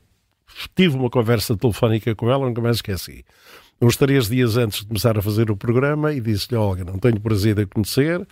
tive 0.76 0.96
uma 0.98 1.10
conversa 1.10 1.56
telefónica 1.58 2.14
com 2.16 2.30
ela, 2.30 2.46
nunca 2.46 2.62
mais 2.62 2.78
esqueci. 2.78 3.24
Uns 3.84 3.98
três 3.98 4.30
dias 4.30 4.56
antes 4.56 4.80
de 4.80 4.86
começar 4.86 5.18
a 5.18 5.22
fazer 5.22 5.52
o 5.52 5.58
programa, 5.58 6.14
e 6.14 6.22
disse-lhe: 6.22 6.56
Olga, 6.56 6.86
não 6.86 6.98
tenho 6.98 7.20
prazer 7.20 7.60
em 7.60 7.68
conhecer, 7.68 8.26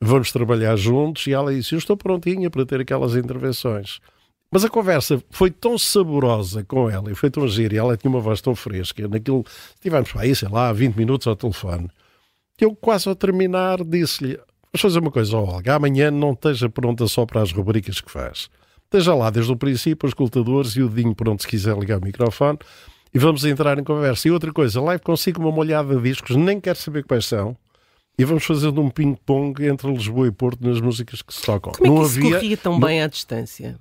vamos 0.00 0.32
trabalhar 0.32 0.76
juntos. 0.76 1.26
E 1.26 1.34
ela 1.34 1.52
disse: 1.52 1.74
Eu 1.74 1.78
estou 1.78 1.94
prontinha 1.94 2.48
para 2.48 2.64
ter 2.64 2.80
aquelas 2.80 3.14
intervenções. 3.14 4.00
Mas 4.50 4.64
a 4.64 4.68
conversa 4.70 5.22
foi 5.28 5.50
tão 5.50 5.76
saborosa 5.76 6.64
com 6.64 6.88
ela 6.88 7.12
e 7.12 7.14
foi 7.14 7.30
tão 7.30 7.46
gira 7.46 7.74
e 7.74 7.76
ela 7.76 7.98
tinha 7.98 8.10
uma 8.10 8.18
voz 8.18 8.40
tão 8.40 8.54
fresca. 8.54 9.06
Naquilo, 9.06 9.44
estivemos 9.74 10.10
para 10.10 10.22
aí, 10.22 10.34
sei 10.34 10.48
lá, 10.48 10.72
20 10.72 10.94
minutos 10.96 11.26
ao 11.26 11.36
telefone, 11.36 11.90
que 12.56 12.64
eu 12.64 12.74
quase 12.74 13.06
ao 13.06 13.14
terminar 13.14 13.84
disse-lhe: 13.84 14.36
Vamos 14.72 14.80
fazer 14.80 15.00
uma 15.00 15.10
coisa, 15.10 15.36
Olga, 15.36 15.74
amanhã 15.74 16.10
não 16.10 16.32
esteja 16.32 16.70
pronta 16.70 17.06
só 17.08 17.26
para 17.26 17.42
as 17.42 17.52
rubricas 17.52 18.00
que 18.00 18.10
faz. 18.10 18.48
Esteja 18.84 19.14
lá 19.14 19.28
desde 19.28 19.52
o 19.52 19.56
princípio, 19.56 20.06
os 20.06 20.12
escutadores 20.12 20.76
e 20.76 20.82
o 20.82 20.88
dedinho 20.88 21.14
pronto 21.14 21.42
se 21.42 21.48
quiser 21.48 21.76
ligar 21.76 21.98
o 21.98 22.02
microfone 22.02 22.58
e 23.14 23.18
vamos 23.18 23.44
entrar 23.44 23.78
em 23.78 23.84
conversa. 23.84 24.26
E 24.28 24.30
outra 24.30 24.52
coisa, 24.52 24.80
live 24.80 25.02
consigo 25.02 25.40
uma 25.40 25.52
molhada 25.52 25.94
de 25.96 26.02
discos, 26.02 26.34
nem 26.36 26.60
quero 26.60 26.78
saber 26.78 27.04
quais 27.04 27.24
são. 27.26 27.56
E 28.18 28.24
vamos 28.24 28.44
fazendo 28.44 28.80
um 28.80 28.90
ping-pong 28.90 29.64
entre 29.66 29.90
Lisboa 29.92 30.26
e 30.28 30.30
Porto 30.30 30.66
nas 30.66 30.80
músicas 30.80 31.20
que 31.22 31.34
se 31.34 31.42
tocam. 31.42 31.72
Como 31.72 31.86
é 31.86 31.90
que 31.90 31.94
não 31.96 32.06
isso 32.06 32.18
havia 32.18 32.30
corria 32.32 32.56
tão 32.56 32.78
bem 32.80 33.02
à 33.02 33.06
distância? 33.06 33.76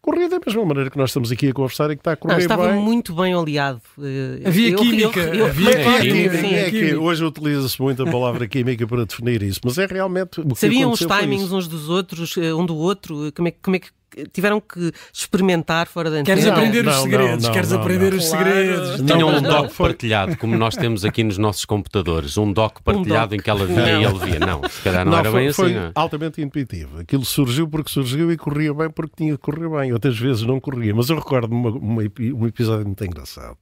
corria 0.00 0.28
da 0.28 0.38
mesma 0.38 0.62
maneira 0.66 0.90
que 0.90 0.98
nós 0.98 1.08
estamos 1.08 1.32
aqui 1.32 1.48
a 1.48 1.52
conversar 1.54 1.90
e 1.90 1.96
que 1.96 2.00
está 2.02 2.12
a 2.12 2.16
correr 2.16 2.34
Não, 2.34 2.38
estava 2.38 2.68
bem. 2.68 2.78
muito 2.78 3.14
bem 3.14 3.34
oleado. 3.34 3.80
Eh, 3.98 4.42
Havia 4.46 4.68
eu- 4.68 4.78
química, 4.78 5.18
eu- 5.20 5.34
eu- 5.34 5.46
havia 5.46 5.70
que, 5.70 6.00
química, 6.02 6.36
sim. 6.38 6.54
é 6.54 6.64
que 6.64 6.70
química. 6.72 7.00
hoje 7.00 7.24
utiliza-se 7.24 7.80
muito 7.80 8.02
a 8.02 8.10
palavra 8.10 8.46
química 8.46 8.86
para 8.86 9.06
definir 9.06 9.42
isso, 9.42 9.60
mas 9.64 9.78
é 9.78 9.86
realmente 9.86 10.42
o 10.42 10.46
que 10.48 10.56
Sabiam 10.60 10.90
os 10.92 10.98
timings 11.00 11.50
uns 11.50 11.66
dos 11.66 11.88
outros, 11.88 12.36
eh, 12.36 12.52
um 12.52 12.66
do 12.66 12.76
outro? 12.76 13.32
Como 13.34 13.48
é, 13.48 13.50
como 13.62 13.76
é 13.76 13.78
que 13.78 13.88
tiveram 14.32 14.60
que 14.60 14.92
experimentar 15.12 15.86
fora 15.86 16.10
da 16.10 16.22
Queres 16.22 16.44
antena? 16.44 16.56
Não, 16.56 16.62
aprender 16.62 16.80
os 16.88 16.94
não, 16.94 17.02
segredos, 17.02 17.44
não, 17.44 17.52
queres 17.52 17.70
não, 17.70 17.80
aprender 17.80 18.10
não. 18.10 18.18
os 18.18 18.28
Claro. 18.28 18.44
segredos. 18.44 19.00
Não, 19.00 19.06
Tinham 19.06 19.28
um 19.28 19.42
doc 19.42 19.70
foi- 19.70 19.86
partilhado, 19.88 20.36
como 20.36 20.56
nós 20.56 20.76
temos 20.76 21.04
aqui 21.04 21.24
nos 21.24 21.38
nossos 21.38 21.64
computadores. 21.64 22.36
Um 22.36 22.52
doc 22.52 22.78
partilhado 22.82 23.30
doc. 23.30 23.40
em 23.40 23.42
que 23.42 23.50
ela 23.50 23.66
via 23.66 23.98
e 24.00 24.04
ele 24.04 24.18
via. 24.18 24.38
Não, 24.38 24.62
se 24.68 24.82
calhar 24.82 25.04
não, 25.04 25.12
Não, 25.12 25.18
era 25.18 25.30
foi, 25.30 25.40
bem 25.44 25.52
foi 25.52 25.66
assim. 25.66 25.74
não 25.74 25.86
é? 25.86 25.92
altamente 25.94 26.42
intuitivo. 26.42 27.00
Aquilo 27.00 27.24
surgiu 27.24 27.68
porque 27.68 27.90
surgiu 27.90 28.30
e 28.32 28.36
corria 28.36 28.72
bem 28.74 28.90
porque 28.90 29.14
tinha 29.16 29.32
que 29.32 29.38
correr 29.42 29.68
bem. 29.68 29.92
Outras 29.92 30.18
vezes 30.18 30.42
não 30.42 30.60
corria. 30.60 30.94
Mas 30.94 31.08
eu 31.10 31.16
recordo 31.16 31.52
uma, 31.52 31.70
uma 31.70 32.02
um 32.02 32.46
episódio 32.46 32.84
muito 32.84 33.04
engraçado. 33.04 33.56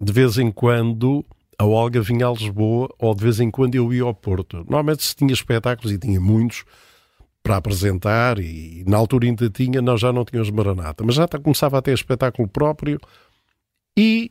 De 0.00 0.12
vez 0.12 0.38
em 0.38 0.50
quando 0.50 1.24
a 1.58 1.64
Olga 1.64 2.00
vinha 2.00 2.26
a 2.26 2.32
Lisboa 2.32 2.88
ou 2.98 3.14
de 3.14 3.22
vez 3.22 3.38
em 3.38 3.50
quando 3.50 3.74
eu 3.76 3.92
ia 3.92 4.02
ao 4.02 4.12
Porto. 4.14 4.56
Normalmente 4.58 5.04
se 5.04 5.14
tinha 5.14 5.32
espetáculos 5.32 5.92
e 5.92 5.98
tinha 5.98 6.20
muitos 6.20 6.64
para 7.42 7.56
apresentar 7.56 8.38
e 8.38 8.84
na 8.86 8.96
altura 8.96 9.26
ainda 9.26 9.50
tinha, 9.50 9.82
nós 9.82 10.00
já 10.00 10.12
não 10.12 10.24
tínhamos 10.24 10.50
Maranata, 10.50 11.02
mas 11.04 11.16
já 11.16 11.26
tá- 11.26 11.38
começava 11.38 11.78
a 11.78 11.82
ter 11.82 11.92
espetáculo 11.92 12.46
próprio 12.48 13.00
e 13.98 14.30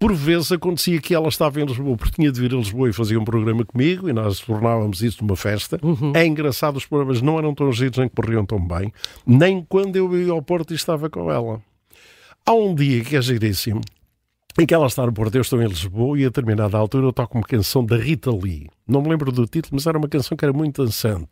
por 0.00 0.14
vezes 0.14 0.52
acontecia 0.52 1.00
que 1.00 1.14
ela 1.14 1.28
estava 1.28 1.60
em 1.60 1.64
Lisboa, 1.64 1.96
porque 1.96 2.14
tinha 2.16 2.30
de 2.30 2.40
vir 2.40 2.52
a 2.54 2.56
Lisboa 2.58 2.88
e 2.88 2.92
fazia 2.92 3.18
um 3.18 3.24
programa 3.24 3.64
comigo 3.64 4.08
e 4.08 4.12
nós 4.12 4.38
tornávamos 4.40 5.02
isso 5.02 5.24
uma 5.24 5.34
festa. 5.34 5.78
Uhum. 5.82 6.12
É 6.14 6.24
engraçado, 6.24 6.76
os 6.76 6.86
programas 6.86 7.20
não 7.20 7.38
eram 7.38 7.52
tão 7.54 7.72
giros 7.72 7.98
nem 7.98 8.08
corriam 8.08 8.46
tão 8.46 8.64
bem, 8.64 8.92
nem 9.26 9.64
quando 9.68 9.96
eu 9.96 10.16
ia 10.16 10.30
ao 10.32 10.42
Porto 10.42 10.72
e 10.72 10.76
estava 10.76 11.10
com 11.10 11.30
ela. 11.30 11.60
Há 12.46 12.52
um 12.52 12.74
dia 12.74 13.04
que 13.04 13.16
é 13.16 13.22
giríssimo, 13.22 13.80
em 14.58 14.66
que 14.66 14.74
ela 14.74 14.86
está 14.86 15.06
no 15.06 15.12
Porto, 15.12 15.34
eu 15.34 15.40
estou 15.40 15.62
em 15.62 15.66
Lisboa 15.66 16.18
e 16.18 16.24
a 16.24 16.28
determinada 16.28 16.76
altura 16.76 17.06
eu 17.06 17.12
toco 17.12 17.38
uma 17.38 17.46
canção 17.46 17.84
da 17.84 17.96
Rita 17.96 18.30
Lee. 18.30 18.68
Não 18.86 19.00
me 19.00 19.08
lembro 19.08 19.30
do 19.30 19.46
título, 19.46 19.76
mas 19.76 19.86
era 19.86 19.96
uma 19.96 20.08
canção 20.08 20.36
que 20.36 20.44
era 20.44 20.52
muito 20.52 20.84
dançante. 20.84 21.28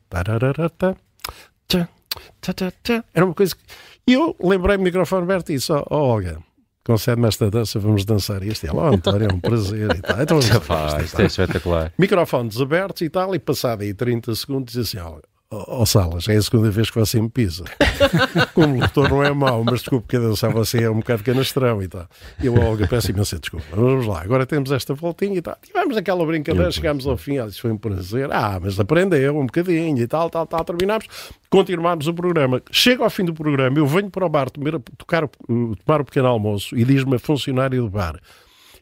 Era 3.12 3.25
uma 3.25 3.35
coisa 3.35 3.54
que... 3.54 3.62
E 4.06 4.12
eu 4.12 4.37
lembrei-me 4.40 4.85
do 4.85 4.87
microfone 4.87 5.25
aberto 5.25 5.50
e 5.50 5.56
disse, 5.56 5.73
ó 5.73 5.85
ó, 5.90 5.99
Olga, 5.99 6.38
concede-me 6.85 7.26
esta 7.26 7.50
dança, 7.50 7.80
vamos 7.80 8.04
dançar 8.04 8.42
isto. 8.45 8.64
E 8.64 8.68
ela, 8.68 8.90
oh, 8.90 8.95
António, 8.95 9.28
é 9.28 9.35
um 9.35 9.40
prazer 9.40 9.90
e 9.97 10.00
tal. 10.00 10.23
Então, 10.23 10.38
Pá, 10.64 11.02
isto 11.02 11.21
é 11.21 11.26
espetacular. 11.26 11.92
microfones 11.99 12.61
abertos 12.61 13.02
e 13.02 13.11
tal, 13.11 13.35
e 13.35 13.40
passado 13.40 13.83
aí 13.83 13.92
30 13.92 14.35
segundos 14.37 14.75
diz 14.75 14.88
assim, 14.88 14.99
ó, 15.04 15.18
ó, 15.50 15.81
ó, 15.83 15.85
Salas, 15.87 16.29
é 16.29 16.37
a 16.37 16.43
segunda 16.43 16.71
vez 16.71 16.91
que 16.91 16.99
você 16.99 17.21
me 17.21 17.29
pisa. 17.29 17.65
Como 18.55 18.81
locutor 18.81 19.09
não 19.09 19.23
é 19.25 19.33
mau, 19.33 19.62
mas 19.65 19.81
desculpe 19.81 20.09
que 20.09 20.17
a 20.17 20.21
dançar 20.21 20.53
você 20.53 20.83
é 20.85 20.91
um 20.91 20.97
bocado 20.97 21.23
canastrão 21.23 21.83
e 21.83 21.88
tal. 21.88 22.07
E 22.43 22.47
eu, 22.47 22.55
Olga, 22.59 22.87
peço 22.87 23.11
imensa 23.11 23.38
desculpa. 23.38 23.65
Vamos 23.75 24.07
lá, 24.07 24.23
agora 24.23 24.45
temos 24.47 24.71
esta 24.73 24.95
voltinha 24.95 25.37
e 25.38 25.43
tal. 25.43 25.57
Tivemos 25.62 25.97
aquela 25.97 26.25
brincadeira, 26.26 26.71
chegámos 26.71 27.07
ao 27.07 27.17
fim, 27.17 27.37
ela 27.37 27.49
disse, 27.49 27.61
foi 27.61 27.71
um 27.73 27.76
prazer. 27.79 28.31
Ah, 28.33 28.59
mas 28.62 28.79
aprendeu 28.81 29.38
um 29.38 29.47
bocadinho 29.47 29.99
e 29.99 30.07
tal, 30.07 30.29
tal, 30.31 30.47
tal. 30.47 30.65
Terminámos, 30.65 31.07
continuámos 31.49 32.07
o 32.09 32.15
programa. 32.15 32.61
Chega 32.71 33.05
ao 33.05 33.11
fim 33.11 33.25
do 33.25 33.35
programa, 33.35 33.79
eu 33.79 33.87
venho 33.87 34.11
para 34.11 34.26
o 34.26 34.29
bar 34.29 34.50
tomar, 34.50 34.79
tocar, 34.99 35.25
o- 35.25 35.76
tomar 35.85 36.00
o 36.00 36.05
pequeno 36.05 36.26
almoço 36.29 36.76
e 36.76 36.85
diz-me 36.85 37.17
a 37.17 37.19
funcionária 37.19 37.81
do 37.81 37.88
bar, 37.88 38.19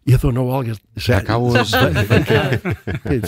e 0.06 0.14
a 0.14 0.16
dona 0.18 0.42
Olga 0.42 0.74
já 0.96 1.20
cá 1.20 1.36
hoje. 1.38 1.72
Vem, 3.04 3.20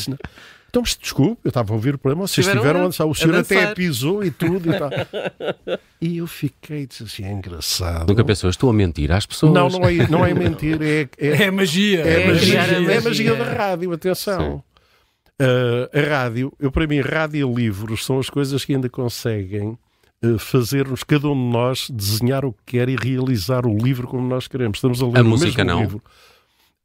Então, 0.76 0.82
mas 0.82 0.94
desculpe, 1.00 1.40
eu 1.42 1.48
estava 1.48 1.72
a 1.72 1.74
ouvir 1.74 1.94
o 1.94 1.98
programa, 1.98 2.26
vocês 2.28 2.46
Estiveram 2.46 2.80
a- 2.80 2.82
dançar, 2.84 3.06
o 3.06 3.12
a 3.12 3.14
senhor 3.14 3.34
até 3.36 3.72
pisou 3.74 4.22
e 4.22 4.30
tudo 4.30 4.70
e 4.70 4.78
tal. 4.78 4.90
E 5.98 6.18
eu 6.18 6.26
fiquei, 6.26 6.86
disse 6.86 7.04
assim, 7.04 7.24
é 7.24 7.32
engraçado. 7.32 8.06
Nunca 8.06 8.22
pensou, 8.22 8.50
estou 8.50 8.68
a 8.68 8.72
mentir 8.74 9.10
às 9.10 9.24
pessoas. 9.24 9.54
Não, 9.54 9.70
não 9.70 9.88
é, 9.88 10.06
não 10.08 10.26
é 10.26 10.34
mentir, 10.34 10.78
é, 10.82 11.08
é, 11.16 11.44
É 11.44 11.50
magia. 11.50 12.02
é, 12.02 12.22
É 12.22 12.26
magia, 12.26 12.60
a 12.62 12.66
é 12.92 13.00
magia 13.00 13.34
da 13.34 13.44
rádio, 13.54 13.90
atenção. 13.94 14.62
Ah, 15.40 15.88
a 15.98 16.00
rádio, 16.24 16.52
eu 16.60 16.70
para 16.70 16.86
mim, 16.86 17.00
rádio 17.00 17.50
e 17.50 17.54
livros 17.54 18.04
são 18.04 18.18
as 18.18 18.28
coisas 18.28 18.62
que 18.62 18.74
ainda 18.74 18.90
conseguem 18.90 19.78
ah, 20.22 20.38
fazer-nos, 20.38 21.02
cada 21.02 21.28
um 21.28 21.34
de 21.34 21.50
nós, 21.52 21.88
desenhar 21.90 22.44
o 22.44 22.52
que 22.52 22.76
quer 22.76 22.90
e 22.90 22.96
realizar 22.96 23.64
o 23.66 23.74
livro 23.76 24.06
como 24.06 24.28
nós 24.28 24.46
queremos. 24.46 24.76
Estamos 24.76 25.02
a 25.02 25.06
ler 25.06 25.18
A 25.18 25.22
o 25.22 25.24
música 25.24 25.64
mesmo 25.64 25.78
não? 25.78 25.80
livro. 25.82 26.02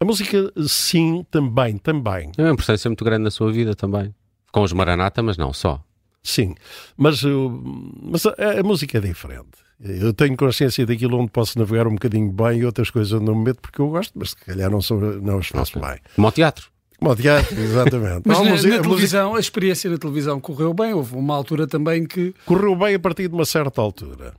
A 0.02 0.06
música, 0.06 0.52
sim, 0.68 1.24
também, 1.30 1.78
também. 1.78 2.32
É 2.36 2.42
uma 2.42 2.52
importância 2.54 2.90
muito 2.90 3.06
grande 3.06 3.24
na 3.24 3.30
sua 3.30 3.52
vida 3.52 3.76
também. 3.76 4.12
Com 4.52 4.64
os 4.64 4.74
Maranata, 4.74 5.22
mas 5.22 5.38
não 5.38 5.54
só. 5.54 5.80
Sim, 6.24 6.56
mas, 6.98 7.24
uh, 7.24 7.62
mas 8.02 8.26
a, 8.26 8.34
a 8.60 8.64
música 8.64 8.98
é 8.98 9.02
diferente. 9.02 9.60
Eu 9.80 10.12
tenho 10.12 10.36
consciência 10.36 10.88
daquilo 10.88 11.20
onde 11.20 11.30
posso 11.30 11.58
navegar 11.60 11.86
um 11.88 11.94
bocadinho 11.94 12.32
bem 12.32 12.62
e 12.62 12.66
outras 12.66 12.90
coisas 12.90 13.14
onde 13.14 13.26
não 13.26 13.36
me 13.36 13.46
meto 13.46 13.62
porque 13.62 13.80
eu 13.80 13.90
gosto, 13.90 14.12
mas 14.18 14.32
se 14.32 14.36
calhar 14.38 14.72
não, 14.72 14.82
sou, 14.82 15.00
não 15.00 15.38
as 15.38 15.48
faço 15.48 15.80
bem. 15.80 15.98
Como 16.16 16.26
ao 16.28 16.32
teatro. 16.32 16.68
Como 16.98 17.12
o 17.12 17.16
teatro, 17.16 17.60
exatamente. 17.60 18.22
Mas 18.26 18.38
Não, 18.38 18.46
na, 18.46 18.52
música- 18.52 18.70
na 18.70 18.76
a 18.76 18.78
música 18.78 18.90
televisão, 18.90 19.36
a 19.36 19.40
experiência 19.40 19.90
na 19.90 19.98
televisão 19.98 20.40
correu 20.40 20.72
bem. 20.74 20.94
Houve 20.94 21.16
uma 21.16 21.36
altura 21.36 21.66
também 21.66 22.06
que 22.06 22.32
correu 22.46 22.76
bem 22.76 22.94
a 22.96 23.00
partir 23.00 23.28
de 23.28 23.34
uma 23.34 23.46
certa 23.46 23.82
altura. 23.82 24.34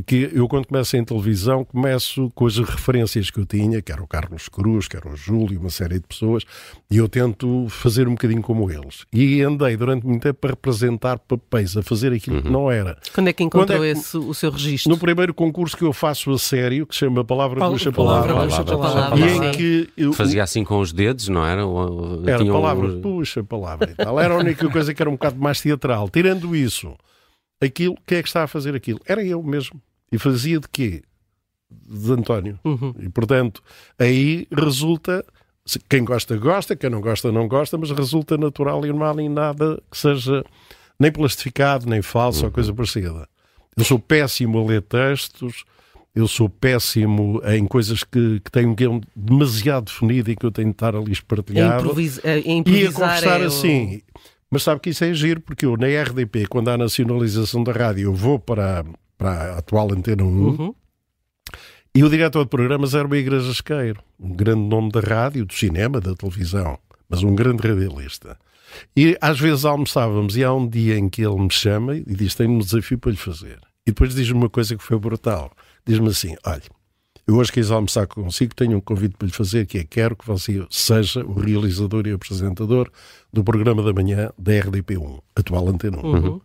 Porque 0.00 0.30
eu, 0.32 0.48
quando 0.48 0.66
começo 0.66 0.96
em 0.96 1.04
televisão, 1.04 1.64
começo 1.64 2.30
com 2.34 2.46
as 2.46 2.56
referências 2.58 3.30
que 3.30 3.38
eu 3.38 3.46
tinha, 3.46 3.80
que 3.82 3.90
era 3.92 4.02
o 4.02 4.06
Carlos 4.06 4.48
Cruz, 4.48 4.88
que 4.88 4.96
era 4.96 5.08
o 5.08 5.16
Júlio, 5.16 5.60
uma 5.60 5.70
série 5.70 5.94
de 6.00 6.06
pessoas, 6.06 6.44
e 6.90 6.96
eu 6.96 7.08
tento 7.08 7.66
fazer 7.68 8.06
um 8.08 8.12
bocadinho 8.12 8.42
como 8.42 8.70
eles. 8.70 9.04
E 9.12 9.40
andei 9.42 9.76
durante 9.76 10.06
muito 10.06 10.22
tempo 10.22 10.46
a 10.46 10.50
representar 10.50 11.18
papéis, 11.18 11.76
a 11.76 11.82
fazer 11.82 12.12
aquilo 12.12 12.42
que 12.42 12.48
não 12.50 12.70
era. 12.70 12.96
Quando 13.14 13.28
é 13.28 13.32
que 13.32 13.42
encontrou 13.42 13.84
é 13.84 13.92
que- 13.92 13.98
esse, 13.98 14.16
o 14.16 14.32
seu 14.34 14.50
registro? 14.50 14.90
No 14.90 14.98
primeiro 14.98 15.32
concurso 15.34 15.76
que 15.76 15.84
eu 15.84 15.92
faço 15.92 16.30
a 16.32 16.38
sério, 16.38 16.86
que 16.86 16.94
se 16.94 17.00
chama 17.00 17.24
Palavra 17.24 17.58
Pal- 17.58 17.72
Puxa 17.72 17.92
palavra, 17.92 18.32
Palavra, 18.34 18.48
puxa 18.50 18.64
palavra, 18.64 19.02
palavra. 19.16 19.44
e 19.44 19.48
em 19.48 19.52
que 19.52 19.90
eu, 19.96 20.12
Fazia 20.12 20.42
assim 20.42 20.64
com 20.64 20.80
os 20.80 20.92
dedos, 20.92 21.28
não 21.28 21.44
era? 21.44 21.64
Ou- 21.66 22.22
era 22.26 22.38
tinha 22.38 22.52
um- 22.52 22.60
palavra, 22.60 22.98
puxa 23.00 23.42
palavra 23.44 23.90
e 23.90 23.94
tal. 23.94 24.18
Era 24.20 24.34
a 24.34 24.38
única 24.38 24.68
coisa 24.70 24.92
que 24.94 25.02
era 25.02 25.08
um 25.08 25.14
bocado 25.14 25.38
mais 25.40 25.60
teatral. 25.60 26.08
Tirando 26.08 26.54
isso, 26.54 26.94
aquilo, 27.60 27.96
quem 28.06 28.18
é 28.18 28.22
que 28.22 28.28
está 28.28 28.44
a 28.44 28.46
fazer 28.46 28.74
aquilo? 28.74 29.00
Era 29.06 29.24
eu 29.24 29.42
mesmo. 29.42 29.80
E 30.10 30.18
fazia 30.18 30.58
de 30.58 30.68
quê? 30.68 31.02
De 31.70 32.12
António. 32.12 32.58
Uhum. 32.64 32.94
E 33.00 33.08
portanto, 33.08 33.62
aí 33.98 34.46
resulta. 34.50 35.24
Quem 35.88 36.02
gosta, 36.02 36.34
gosta, 36.38 36.74
quem 36.74 36.88
não 36.88 37.00
gosta, 37.02 37.30
não 37.30 37.46
gosta, 37.46 37.76
mas 37.76 37.90
resulta 37.90 38.38
natural 38.38 38.86
e 38.86 38.92
não 38.92 39.02
há 39.04 39.10
ali 39.10 39.28
nada 39.28 39.78
que 39.90 39.98
seja 39.98 40.42
nem 40.98 41.12
plastificado, 41.12 41.86
nem 41.86 42.00
falso 42.00 42.46
ou 42.46 42.50
coisa 42.50 42.72
parecida. 42.72 43.28
Eu 43.76 43.84
sou 43.84 43.98
péssimo 43.98 44.58
a 44.58 44.64
ler 44.64 44.80
textos, 44.80 45.64
eu 46.14 46.26
sou 46.26 46.48
péssimo 46.48 47.42
em 47.44 47.66
coisas 47.66 48.02
que, 48.02 48.40
que 48.40 48.50
têm 48.50 48.64
um 48.64 48.74
guião 48.74 48.98
demasiado 49.14 49.84
definido 49.84 50.30
e 50.30 50.36
que 50.36 50.46
eu 50.46 50.50
tenho 50.50 50.68
de 50.68 50.72
estar 50.72 50.96
ali 50.96 51.10
É 51.10 51.12
espartilhado. 51.12 51.82
improvisa- 51.84 52.22
é 52.24 52.38
E 52.40 52.50
a 52.50 52.52
improvisar 52.54 52.92
conversar 52.94 53.40
é 53.40 53.44
o- 53.44 53.46
assim. 53.48 54.00
Mas 54.50 54.62
sabe 54.62 54.80
que 54.80 54.88
isso 54.88 55.04
é 55.04 55.12
giro, 55.12 55.42
porque 55.42 55.66
eu 55.66 55.76
na 55.76 55.86
RDP, 55.86 56.46
quando 56.46 56.68
há 56.70 56.78
nacionalização 56.78 57.62
da 57.62 57.72
rádio, 57.72 58.04
eu 58.04 58.14
vou 58.14 58.38
para, 58.38 58.86
para 59.18 59.54
a 59.54 59.58
atual 59.58 59.92
Antena 59.92 60.22
1 60.22 60.26
Uhum. 60.26 60.74
e 61.94 62.04
o 62.04 62.08
diretor 62.08 62.44
de 62.44 62.50
programas 62.50 62.94
era 62.94 63.06
o 63.06 63.14
Igreja 63.14 63.50
Esqueiro, 63.50 64.00
um 64.18 64.32
grande 64.34 64.62
nome 64.62 64.90
da 64.92 65.00
rádio, 65.00 65.44
do 65.44 65.52
cinema, 65.52 66.00
da 66.00 66.14
televisão, 66.14 66.78
mas 67.08 67.22
um 67.22 67.34
grande 67.34 67.66
radialista. 67.66 68.38
E 68.96 69.16
às 69.20 69.40
vezes 69.40 69.64
almoçávamos 69.64 70.36
e 70.36 70.44
há 70.44 70.52
um 70.52 70.68
dia 70.68 70.96
em 70.96 71.08
que 71.08 71.22
ele 71.22 71.38
me 71.40 71.50
chama 71.50 71.96
e 71.96 72.04
diz: 72.14 72.34
Tenho 72.34 72.52
um 72.52 72.58
desafio 72.58 72.98
para 72.98 73.10
lhe 73.10 73.16
fazer. 73.16 73.58
E 73.86 73.90
depois 73.90 74.14
diz-me 74.14 74.38
uma 74.38 74.50
coisa 74.50 74.76
que 74.76 74.82
foi 74.82 74.98
brutal: 74.98 75.50
diz-me 75.86 76.08
assim, 76.08 76.36
olha. 76.46 76.62
Eu 77.26 77.36
hoje 77.36 77.52
quis 77.52 77.70
almoçar 77.70 78.06
consigo, 78.06 78.54
tenho 78.54 78.78
um 78.78 78.80
convite 78.80 79.14
para 79.18 79.26
lhe 79.26 79.32
fazer, 79.34 79.66
que 79.66 79.76
é 79.76 79.84
quero 79.84 80.16
que 80.16 80.26
você 80.26 80.66
seja 80.70 81.22
o 81.22 81.34
realizador 81.34 82.06
e 82.06 82.12
apresentador 82.12 82.90
do 83.30 83.44
programa 83.44 83.82
da 83.82 83.92
manhã 83.92 84.30
da 84.38 84.52
RDP1, 84.52 85.20
atual 85.36 85.68
Antena 85.68 85.98
1. 85.98 86.06
Uhum. 86.06 86.40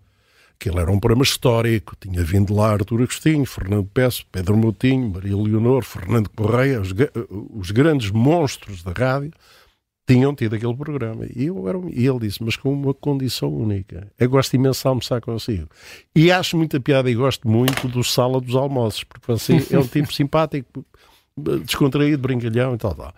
Aquilo 0.63 0.79
era 0.79 0.89
um 0.89 0.97
programa 0.97 1.23
histórico, 1.23 1.93
tinha 1.99 2.23
vindo 2.23 2.55
lá 2.55 2.71
Artur 2.71 3.01
Agostinho, 3.01 3.45
Fernando 3.45 3.85
Peço, 3.93 4.25
Pedro 4.31 4.55
Moutinho, 4.55 5.09
Maria 5.09 5.35
Leonor, 5.35 5.83
Fernando 5.83 6.29
Correia, 6.29 6.79
os, 6.79 6.93
os 7.53 7.69
grandes 7.71 8.11
monstros 8.11 8.81
da 8.81 8.93
rádio, 8.93 9.33
tinham 10.07 10.33
tido 10.33 10.55
aquele 10.55 10.73
programa. 10.73 11.25
E, 11.35 11.47
eu 11.47 11.67
era, 11.67 11.77
e 11.89 12.07
ele 12.07 12.19
disse, 12.19 12.41
mas 12.41 12.55
com 12.55 12.71
uma 12.71 12.93
condição 12.93 13.53
única. 13.53 14.09
Eu 14.17 14.29
gosto 14.29 14.53
imenso 14.53 14.83
de 14.83 14.87
almoçar 14.87 15.19
consigo. 15.19 15.67
E 16.15 16.31
acho 16.31 16.55
muita 16.55 16.79
piada 16.79 17.11
e 17.11 17.13
gosto 17.13 17.45
muito 17.45 17.89
do 17.89 18.01
Sala 18.01 18.39
dos 18.39 18.55
Almoços, 18.55 19.03
porque 19.03 19.27
você 19.27 19.57
é 19.69 19.77
um 19.77 19.85
tipo 19.85 20.11
simpático, 20.15 20.85
descontraído, 21.35 22.21
brincalhão 22.21 22.75
e 22.75 22.77
tal, 22.77 22.95
tal. 22.95 23.13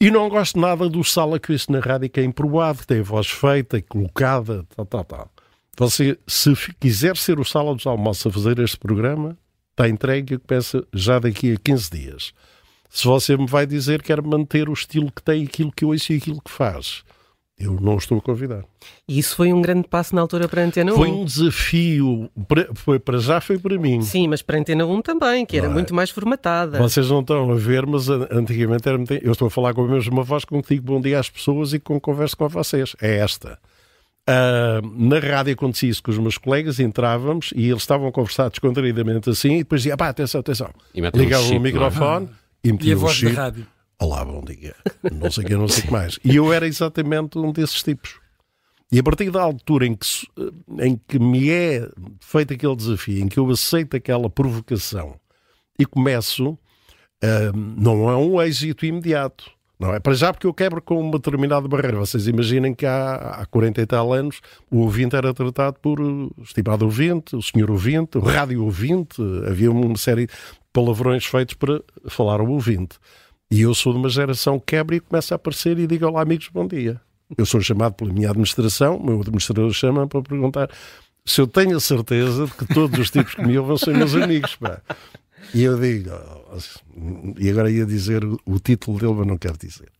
E 0.00 0.10
não 0.10 0.26
gosto 0.30 0.58
nada 0.58 0.88
do 0.88 1.04
Sala 1.04 1.38
que 1.38 1.52
isso 1.52 1.70
na 1.70 1.80
rádio, 1.80 2.08
que 2.08 2.18
é 2.18 2.24
improvável, 2.24 2.80
que 2.80 2.86
tem 2.86 3.00
a 3.00 3.02
voz 3.02 3.26
feita, 3.26 3.82
colocada, 3.82 4.64
tal, 4.74 4.86
tal, 4.86 5.04
tal. 5.04 5.30
Você, 5.78 6.18
se 6.26 6.52
quiser 6.80 7.16
ser 7.16 7.38
o 7.38 7.44
Sala 7.44 7.74
dos 7.74 7.86
Almoços 7.86 8.26
a 8.26 8.30
fazer 8.30 8.58
este 8.58 8.76
programa, 8.76 9.36
está 9.70 9.88
entregue 9.88 10.34
e 10.34 10.38
começa 10.38 10.84
já 10.92 11.18
daqui 11.18 11.52
a 11.52 11.56
15 11.56 11.90
dias. 11.90 12.32
Se 12.90 13.06
você 13.06 13.36
me 13.36 13.46
vai 13.46 13.66
dizer 13.66 14.00
que 14.02 14.08
quer 14.08 14.20
manter 14.22 14.68
o 14.68 14.72
estilo 14.72 15.12
que 15.12 15.22
tem, 15.22 15.44
aquilo 15.44 15.70
que 15.70 15.84
ouço 15.84 16.12
e 16.12 16.16
aquilo 16.16 16.40
que 16.42 16.50
faz, 16.50 17.04
eu 17.56 17.78
não 17.80 17.96
estou 17.96 18.18
a 18.18 18.20
convidar. 18.20 18.64
E 19.06 19.18
isso 19.18 19.36
foi 19.36 19.52
um 19.52 19.60
grande 19.60 19.86
passo 19.86 20.14
na 20.14 20.20
altura 20.20 20.48
para 20.48 20.62
a 20.62 20.64
Antena 20.64 20.92
1. 20.92 20.96
Foi 20.96 21.08
um 21.10 21.24
desafio, 21.24 22.30
para, 22.48 22.68
foi, 22.74 22.98
para 22.98 23.18
já 23.18 23.40
foi 23.40 23.58
para 23.58 23.78
mim. 23.78 24.00
Sim, 24.02 24.26
mas 24.28 24.42
para 24.42 24.56
a 24.56 24.60
Antena 24.60 24.86
1 24.86 25.02
também, 25.02 25.44
que 25.44 25.56
era 25.58 25.66
é? 25.66 25.70
muito 25.70 25.94
mais 25.94 26.10
formatada. 26.10 26.78
Vocês 26.78 27.08
não 27.10 27.20
estão 27.20 27.50
a 27.52 27.54
ver, 27.54 27.86
mas 27.86 28.08
an- 28.08 28.26
antigamente 28.32 28.88
era 28.88 28.96
muito... 28.96 29.12
Eu 29.14 29.32
estou 29.32 29.46
a 29.48 29.50
falar 29.50 29.74
com 29.74 29.84
a 29.84 29.88
mesma 29.88 30.22
voz 30.22 30.44
com 30.44 30.60
que 30.62 30.74
digo 30.74 30.86
bom 30.86 31.00
dia 31.00 31.20
às 31.20 31.28
pessoas 31.30 31.72
e 31.72 31.78
com 31.78 32.00
converso 32.00 32.36
com 32.36 32.48
vocês. 32.48 32.96
É 33.00 33.18
esta. 33.18 33.58
Ah, 34.30 34.80
na 34.94 35.18
rádio 35.18 35.54
acontecia 35.54 35.88
isso 35.88 36.02
com 36.02 36.10
os 36.10 36.18
meus 36.18 36.36
colegas, 36.36 36.78
entrávamos 36.78 37.50
e 37.56 37.66
eles 37.70 37.80
estavam 37.82 38.06
a 38.08 38.12
conversar 38.12 38.50
descontraídamente 38.50 39.30
assim 39.30 39.54
e 39.54 39.58
depois 39.58 39.80
dizia, 39.80 39.96
pá, 39.96 40.08
atenção, 40.10 40.40
atenção. 40.40 40.70
E 40.94 41.00
um 41.00 41.10
Ligavam 41.14 41.46
chip, 41.46 41.54
o 41.54 41.56
é? 41.56 41.60
microfone 41.60 42.28
e 42.62 42.68
E 42.68 42.72
metiam 42.72 42.92
a 42.92 42.96
o 42.96 43.00
voz 43.00 43.20
da 43.22 43.28
chip. 43.28 43.34
rádio. 43.40 43.66
Olá, 43.98 44.24
bom 44.24 44.44
dia. 44.44 44.74
Não 45.10 45.30
sei 45.30 45.44
o 45.44 45.46
que, 45.46 45.54
não 45.56 45.66
sei 45.66 45.82
o 45.82 45.86
que 45.86 45.92
mais. 45.92 46.18
E 46.22 46.36
eu 46.36 46.52
era 46.52 46.66
exatamente 46.68 47.38
um 47.38 47.50
desses 47.50 47.82
tipos. 47.82 48.20
E 48.92 48.98
a 48.98 49.02
partir 49.02 49.30
da 49.30 49.40
altura 49.42 49.86
em 49.86 49.94
que, 49.94 50.06
se- 50.06 50.26
em 50.78 51.00
que 51.08 51.18
me 51.18 51.50
é 51.50 51.88
feito 52.20 52.52
aquele 52.54 52.76
desafio, 52.76 53.18
em 53.24 53.28
que 53.28 53.38
eu 53.38 53.50
aceito 53.50 53.96
aquela 53.96 54.30
provocação 54.30 55.18
e 55.78 55.84
começo, 55.86 56.56
ah, 57.22 57.50
não 57.54 58.08
é 58.10 58.16
um 58.16 58.40
êxito 58.42 58.84
imediato. 58.86 59.50
Não 59.78 59.94
é 59.94 60.00
para 60.00 60.12
já 60.12 60.32
porque 60.32 60.46
eu 60.46 60.52
quebro 60.52 60.82
com 60.82 61.00
uma 61.00 61.12
determinada 61.12 61.68
barreira. 61.68 61.98
Vocês 61.98 62.26
imaginem 62.26 62.74
que 62.74 62.84
há, 62.84 63.14
há 63.14 63.46
40 63.46 63.80
e 63.80 63.86
tal 63.86 64.12
anos 64.12 64.40
o 64.70 64.78
ouvinte 64.78 65.14
era 65.14 65.32
tratado 65.32 65.78
por 65.80 66.00
uh, 66.00 66.34
estimado 66.42 66.84
ouvinte, 66.84 67.36
o 67.36 67.42
senhor 67.42 67.70
ouvinte, 67.70 68.18
o 68.18 68.20
rádio 68.20 68.64
ouvinte. 68.64 69.22
Havia 69.46 69.70
uma 69.70 69.96
série 69.96 70.26
de 70.26 70.32
palavrões 70.72 71.24
feitos 71.24 71.54
para 71.54 71.80
falar 72.08 72.40
ao 72.40 72.48
ouvinte. 72.48 72.98
E 73.50 73.62
eu 73.62 73.72
sou 73.72 73.92
de 73.92 73.98
uma 74.00 74.08
geração 74.08 74.58
que 74.58 74.76
quebra 74.76 74.96
e 74.96 75.00
começa 75.00 75.34
a 75.34 75.36
aparecer 75.36 75.78
e 75.78 75.86
digo 75.86 76.06
olá 76.06 76.22
amigos, 76.22 76.48
bom 76.52 76.66
dia. 76.66 77.00
Eu 77.36 77.46
sou 77.46 77.60
chamado 77.60 77.94
pela 77.94 78.12
minha 78.12 78.30
administração, 78.30 78.96
o 78.96 79.04
meu 79.04 79.20
administrador 79.20 79.70
chama 79.72 80.08
para 80.08 80.22
perguntar 80.22 80.70
se 81.24 81.40
eu 81.40 81.46
tenho 81.46 81.76
a 81.76 81.80
certeza 81.80 82.46
de 82.46 82.52
que 82.52 82.66
todos 82.66 82.98
os 82.98 83.10
tipos 83.10 83.34
que 83.34 83.44
me 83.44 83.56
ouvem 83.58 83.76
são 83.76 83.94
meus 83.94 84.14
amigos. 84.14 84.56
Pá. 84.56 84.80
E 85.54 85.62
eu 85.62 85.78
digo, 85.78 86.10
oh, 86.10 86.58
e 87.38 87.50
agora 87.50 87.70
ia 87.70 87.86
dizer 87.86 88.22
o, 88.24 88.58
título 88.60 88.98
dele, 88.98 89.14
mas 89.14 89.26
não 89.26 89.38
quero 89.38 89.56
dizer. 89.58 89.90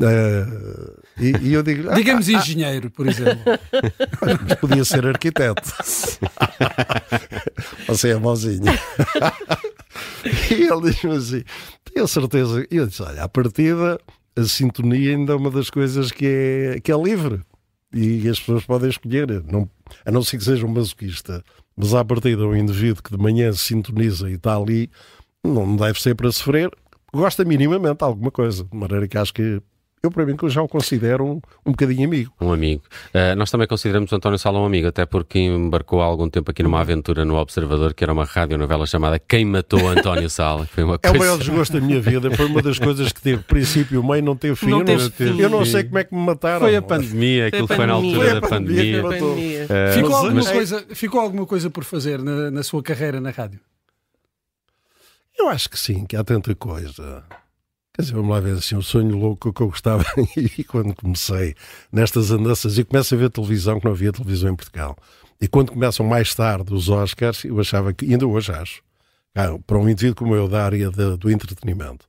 Ah, 0.00 1.00
e, 1.18 1.48
e 1.48 1.52
eu 1.52 1.62
digo, 1.62 1.90
ah, 1.90 1.94
Digamos 1.94 2.28
engenheiro, 2.28 2.90
por 2.90 3.06
exemplo. 3.06 3.40
podia 4.60 4.84
ser 4.84 5.06
arquiteto. 5.06 5.62
Você 7.86 8.10
é 8.10 8.16
mauzinho. 8.16 8.64
e 10.50 10.54
ele 10.54 10.90
diz-me 10.90 11.16
assim: 11.16 11.44
tenho 11.84 12.08
certeza. 12.08 12.66
E 12.70 12.76
eu 12.76 12.86
disse: 12.86 13.02
olha, 13.02 13.24
à 13.24 13.28
partida, 13.28 14.00
a 14.36 14.44
sintonia 14.44 15.10
ainda 15.16 15.32
é 15.32 15.36
uma 15.36 15.50
das 15.50 15.70
coisas 15.70 16.10
que 16.10 16.26
é, 16.26 16.80
que 16.80 16.90
é 16.90 16.96
livre. 16.96 17.40
E 17.92 18.28
as 18.28 18.38
pessoas 18.38 18.64
podem 18.64 18.88
escolher, 18.88 19.42
não, 19.44 19.68
a 20.06 20.12
não 20.12 20.22
ser 20.22 20.38
que 20.38 20.44
seja 20.44 20.64
um 20.64 20.70
masoquista. 20.70 21.44
Mas 21.76 21.94
à 21.94 22.04
partida, 22.04 22.46
um 22.46 22.54
indivíduo 22.54 23.02
que 23.02 23.10
de 23.10 23.22
manhã 23.22 23.52
se 23.52 23.60
sintoniza 23.60 24.28
e 24.28 24.34
está 24.34 24.56
ali, 24.56 24.90
não 25.42 25.76
deve 25.76 26.00
ser 26.00 26.14
para 26.14 26.30
sofrer. 26.30 26.70
Gosta 27.12 27.44
minimamente 27.44 27.98
de 27.98 28.04
alguma 28.04 28.30
coisa. 28.30 28.64
De 28.64 28.76
maneira 28.76 29.08
que 29.08 29.18
acho 29.18 29.32
que 29.32 29.60
eu, 30.02 30.10
para 30.10 30.24
mim, 30.24 30.34
que 30.34 30.44
eu 30.44 30.48
já 30.48 30.62
o 30.62 30.68
considero 30.68 31.24
um, 31.26 31.40
um 31.66 31.72
bocadinho 31.72 32.06
amigo. 32.06 32.32
Um 32.40 32.52
amigo. 32.52 32.82
Uh, 33.14 33.36
nós 33.36 33.50
também 33.50 33.66
consideramos 33.66 34.10
o 34.10 34.14
António 34.16 34.38
Sala 34.38 34.58
um 34.58 34.64
amigo, 34.64 34.88
até 34.88 35.04
porque 35.04 35.38
embarcou 35.38 36.00
há 36.00 36.06
algum 36.06 36.28
tempo 36.30 36.50
aqui 36.50 36.62
numa 36.62 36.80
aventura 36.80 37.22
no 37.24 37.36
Observador, 37.36 37.92
que 37.92 38.02
era 38.02 38.10
uma 38.12 38.24
radionovela 38.24 38.86
chamada 38.86 39.18
Quem 39.18 39.44
Matou 39.44 39.86
António 39.88 40.28
Sala. 40.30 40.64
Foi 40.66 40.84
uma 40.84 40.94
É 40.94 41.08
o 41.08 41.12
coisa... 41.12 41.18
maior 41.18 41.38
desgosto 41.38 41.72
da 41.78 41.80
minha 41.86 42.00
vida. 42.00 42.30
Foi 42.30 42.46
uma 42.46 42.62
das 42.62 42.78
coisas 42.78 43.12
que 43.12 43.20
teve 43.20 43.42
princípio, 43.42 44.02
meio, 44.02 44.22
não 44.24 44.34
teve 44.36 44.56
fim. 44.56 44.70
Não 44.70 44.78
eu, 44.80 44.84
teve 44.86 45.02
não, 45.02 45.10
fim. 45.10 45.40
eu 45.42 45.48
não 45.50 45.64
sei 45.66 45.84
como 45.84 45.98
é 45.98 46.04
que 46.04 46.14
me 46.14 46.20
mataram. 46.24 46.60
Foi 46.60 46.76
a 46.76 46.80
pandemia, 46.82 47.46
aquilo 47.48 47.66
foi, 47.66 47.76
na 47.76 47.94
pandemia. 47.94 48.10
altura 48.14 48.28
Foi 48.28 48.30
a 48.36 48.40
da 48.40 48.48
pandemia 48.48 49.02
pandemia. 49.02 49.20
Pandemia. 49.20 49.64
Uh, 49.64 49.94
Ficou, 49.94 50.10
mas- 50.10 50.18
alguma 50.24 50.34
mas- 50.34 50.50
coisa, 50.50 50.86
ficou 50.94 51.20
alguma 51.20 51.46
coisa 51.46 51.68
por 51.70 51.84
fazer 51.84 52.22
na, 52.22 52.50
na 52.50 52.62
sua 52.62 52.82
carreira 52.82 53.20
na 53.20 53.30
rádio? 53.30 53.60
Eu 55.38 55.48
acho 55.48 55.68
que 55.70 55.78
sim, 55.78 56.04
que 56.06 56.16
há 56.16 56.24
tanta 56.24 56.54
coisa. 56.54 57.22
Quer 57.92 58.02
dizer, 58.02 58.14
vamos 58.14 58.30
lá 58.30 58.40
ver 58.40 58.56
assim, 58.56 58.76
um 58.76 58.82
sonho 58.82 59.16
louco 59.16 59.52
que 59.52 59.60
eu 59.60 59.68
gostava 59.68 60.04
e 60.36 60.62
quando 60.64 60.94
comecei 60.94 61.54
nestas 61.92 62.30
andanças 62.30 62.78
e 62.78 62.84
começo 62.84 63.14
a 63.14 63.18
ver 63.18 63.30
televisão, 63.30 63.78
que 63.80 63.84
não 63.84 63.92
havia 63.92 64.12
televisão 64.12 64.50
em 64.52 64.56
Portugal. 64.56 64.96
E 65.40 65.48
quando 65.48 65.72
começam 65.72 66.06
mais 66.06 66.34
tarde 66.34 66.72
os 66.72 66.88
Oscars, 66.88 67.44
eu 67.44 67.58
achava 67.58 67.92
que, 67.92 68.04
ainda 68.06 68.26
hoje 68.26 68.52
acho, 68.52 68.82
ah, 69.34 69.58
para 69.66 69.78
um 69.78 69.88
indivíduo 69.88 70.14
como 70.16 70.34
eu 70.34 70.48
da 70.48 70.64
área 70.64 70.90
de- 70.90 71.16
do 71.16 71.30
entretenimento, 71.30 72.06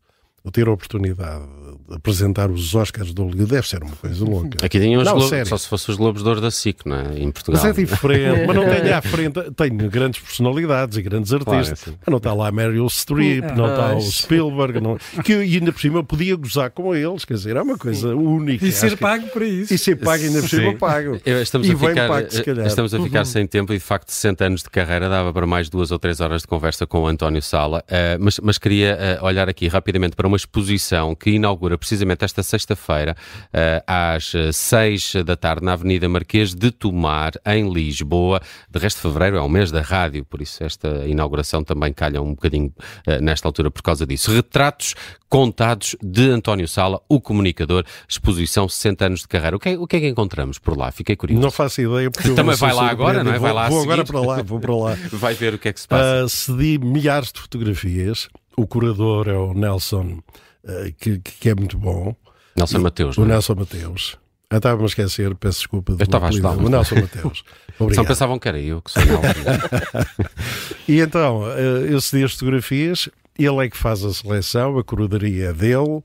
ter 0.50 0.68
a 0.68 0.72
oportunidade 0.72 1.44
de 1.90 1.96
apresentar 1.96 2.50
os 2.50 2.74
Oscars 2.74 3.14
do 3.14 3.24
Hollywood 3.24 3.52
deve 3.52 3.68
ser 3.68 3.84
uma 3.84 3.96
coisa 3.96 4.24
louca. 4.26 4.66
Aqui 4.66 4.80
tinham 4.80 5.00
os 5.02 5.06
Não, 5.06 5.14
Globos, 5.14 5.30
sério. 5.30 5.46
só 5.46 5.58
se 5.58 5.68
fosse 5.68 5.92
os 5.92 5.98
Globos 5.98 6.24
de 6.24 6.30
Ouro 6.30 6.42
da 6.42 6.50
SIC, 6.50 6.86
não 6.86 6.96
é? 6.98 7.20
Em 7.20 7.30
Portugal. 7.32 7.62
Mas 7.64 7.78
é 7.78 7.82
diferente, 7.82 8.46
mas 8.48 8.56
não 8.56 8.64
tenho 8.66 8.96
à 8.96 9.02
frente, 9.04 9.40
tenho 9.56 9.90
grandes 9.90 10.22
personalidades 10.22 10.98
e 10.98 11.02
grandes 11.02 11.32
artistas. 11.34 11.46
Claro, 11.54 11.70
é 11.70 11.74
assim. 11.74 11.92
Mas 12.00 12.08
não 12.12 12.18
está 12.18 12.34
lá 12.34 12.48
a 12.48 12.52
Meryl 12.52 12.88
Streep, 12.90 13.44
não 13.56 13.68
está 13.70 13.96
o. 13.96 14.02
Spielberg, 14.02 14.80
não, 14.80 14.98
que 15.24 15.34
eu, 15.34 15.44
e 15.44 15.56
ainda 15.56 15.72
por 15.72 15.80
cima 15.82 16.00
eu 16.00 16.04
podia 16.04 16.36
gozar 16.36 16.72
com 16.72 16.96
eles, 16.96 17.24
quer 17.26 17.34
dizer, 17.36 17.56
é 17.58 17.62
uma 17.62 17.78
coisa 17.78 18.16
única. 18.16 18.66
E 18.66 18.72
ser 18.72 18.92
que- 18.92 18.96
pago 18.98 19.28
para 19.28 19.46
isso. 19.46 19.74
E 19.74 19.78
ser 19.78 19.96
pago 19.98 20.24
ainda 20.24 20.40
por 20.42 20.50
cima 20.50 20.72
Sim. 20.72 20.78
pago. 20.78 21.20
Estamos, 21.26 21.68
E 21.68 21.72
a 21.74 21.78
ficar, 21.78 22.08
pago, 22.08 22.32
se 22.32 22.44
calhar. 22.44 22.66
estamos 22.68 22.94
a 22.94 23.02
ficar 23.04 23.20
Uhum. 23.20 23.26
sem 23.26 23.46
tempo 23.48 23.74
e 23.74 23.78
de 23.78 23.84
facto 23.84 24.10
60 24.10 24.46
anos 24.46 24.64
de 24.64 24.70
carreira 24.70 25.10
dava 25.10 25.32
para 25.34 25.46
mais 25.46 25.70
duas 25.70 25.92
ou 25.92 26.00
três 26.00 26.20
horas 26.20 26.42
de 26.42 26.48
conversa 26.48 26.88
com 26.88 27.00
o 27.02 27.08
António 27.08 27.42
Sala, 27.42 27.84
Eh, 27.88 28.18
mas, 28.20 28.40
mas 28.40 28.58
queria 28.58 28.98
eh, 29.00 29.20
olhar 29.22 29.50
aqui 29.50 29.68
rapidamente 29.68 30.16
para 30.16 30.28
uma 30.32 30.38
exposição 30.38 31.14
que 31.14 31.32
inaugura 31.32 31.78
precisamente 31.78 32.24
esta 32.24 32.42
sexta-feira 32.42 33.16
eh, 33.52 33.84
às 33.86 34.34
eh, 34.34 34.52
seis 34.54 35.14
da 35.26 35.36
tarde 35.36 35.66
na 35.66 35.74
Avenida 35.74 36.08
Marquês 36.08 36.56
de 36.56 36.72
Tomar, 36.72 37.34
em 37.46 37.72
Lisboa. 37.72 38.42
De 38.70 38.80
resto, 38.80 39.02
fevereiro 39.02 39.36
é 39.36 39.42
o 39.42 39.50
mês 39.50 39.72
da 39.72 39.82
rádio, 39.82 40.24
por 40.24 40.42
isso 40.42 40.64
esta 40.64 41.06
inauguração 41.06 41.64
também 41.64 41.92
calha 41.92 42.22
um 42.22 42.32
bocadinho 42.32 42.74
eh, 43.06 43.20
nesta 43.20 43.48
altura 43.48 43.70
por 43.70 43.82
causa 43.82 44.06
disso. 44.06 44.32
Retratos 44.32 44.96
contados 45.28 45.96
de 46.02 46.30
António 46.30 46.68
Sala, 46.68 47.02
o 47.08 47.20
comunicador, 47.20 47.86
exposição 48.08 48.68
60 48.68 49.06
anos 49.06 49.20
de 49.22 49.28
carreira. 49.28 49.56
O 49.56 49.60
que 49.60 49.70
é, 49.70 49.78
o 49.78 49.88
que, 49.88 49.96
é 49.98 50.00
que 50.02 50.08
encontramos 50.08 50.60
por 50.60 50.78
lá? 50.78 50.92
Fiquei 50.92 51.16
curioso. 51.16 51.42
Não 51.42 51.52
faço 51.52 51.82
ideia 51.82 52.10
porque 52.10 52.30
eu 52.30 52.36
Também 52.36 52.56
vou 52.56 52.68
vai 52.68 52.76
lá 52.76 52.90
agora, 52.90 53.24
não 53.24 53.32
é? 53.32 53.36
surpreendido. 53.36 53.42
Vai 53.42 53.54
lá 53.54 53.70
Vou, 53.70 53.84
vou 53.84 53.94
agora 53.94 54.06
para 54.06 54.20
lá, 54.20 54.44
vou 54.44 54.60
para 54.60 54.76
lá. 54.76 54.98
Vai 55.12 55.34
ver 55.34 55.54
o 55.54 55.60
que 55.60 55.70
é 55.70 55.74
que 55.74 55.80
se 55.80 55.88
passa. 55.88 56.24
Ah, 56.24 56.30
cedi 56.30 56.78
milhares 56.78 57.32
de 57.32 57.40
fotografias. 57.40 58.30
O 58.58 58.68
curador 58.68 59.28
é 59.28 59.38
o 59.38 59.54
Nelson, 59.54 60.20
ah, 60.68 60.92
que, 60.98 61.20
que 61.20 61.50
é 61.50 61.56
muito 61.56 61.78
bom. 61.78 62.16
Nelson 62.56 62.80
Mateus, 62.80 63.18
O 63.18 63.22
não 63.22 63.28
é? 63.28 63.32
Nelson 63.34 63.56
Mateus. 63.56 64.18
Eu 64.50 64.58
estava-me 64.58 64.84
a 64.84 64.86
esquecer, 64.88 65.34
peço 65.36 65.60
desculpa. 65.60 65.94
Eu 65.94 66.04
estava 66.04 66.26
a 66.26 66.30
ajudá-lo. 66.30 66.66
O 66.66 66.70
Nelson 66.70 66.96
Mateus. 66.96 67.44
Só 67.96 68.04
pensavam 68.04 68.38
que 68.38 68.48
era 68.48 68.60
eu 68.60 68.82
que 68.82 68.92
sou. 68.92 69.02
E 70.88 71.00
então, 71.00 71.50
eh, 71.52 71.88
eu 71.90 72.02
cedi 72.02 72.24
as 72.24 72.34
fotografias, 72.34 73.08
ele 73.40 73.66
é 73.66 73.70
que 73.70 73.78
faz 73.78 74.04
a 74.04 74.14
seleção, 74.14 74.78
a 74.78 74.84
curadoria 74.84 75.46
é 75.46 75.54
dele, 75.54 76.02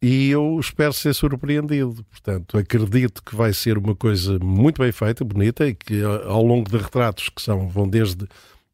e 0.00 0.30
eu 0.30 0.58
espero 0.58 0.94
ser 0.94 1.14
surpreendido. 1.14 2.02
Portanto, 2.10 2.56
acredito 2.56 3.22
que 3.22 3.36
vai 3.36 3.52
ser 3.52 3.76
uma 3.76 3.94
coisa 3.94 4.38
muito 4.38 4.80
bem 4.80 4.90
feita, 4.90 5.22
bonita, 5.22 5.66
e 5.68 5.74
que 5.74 6.00
eh, 6.00 6.24
ao 6.26 6.42
longo 6.42 6.70
de 6.70 6.78
retratos 6.78 7.28
que 7.28 7.42
são, 7.42 7.68
vão 7.68 7.86
desde 7.86 8.26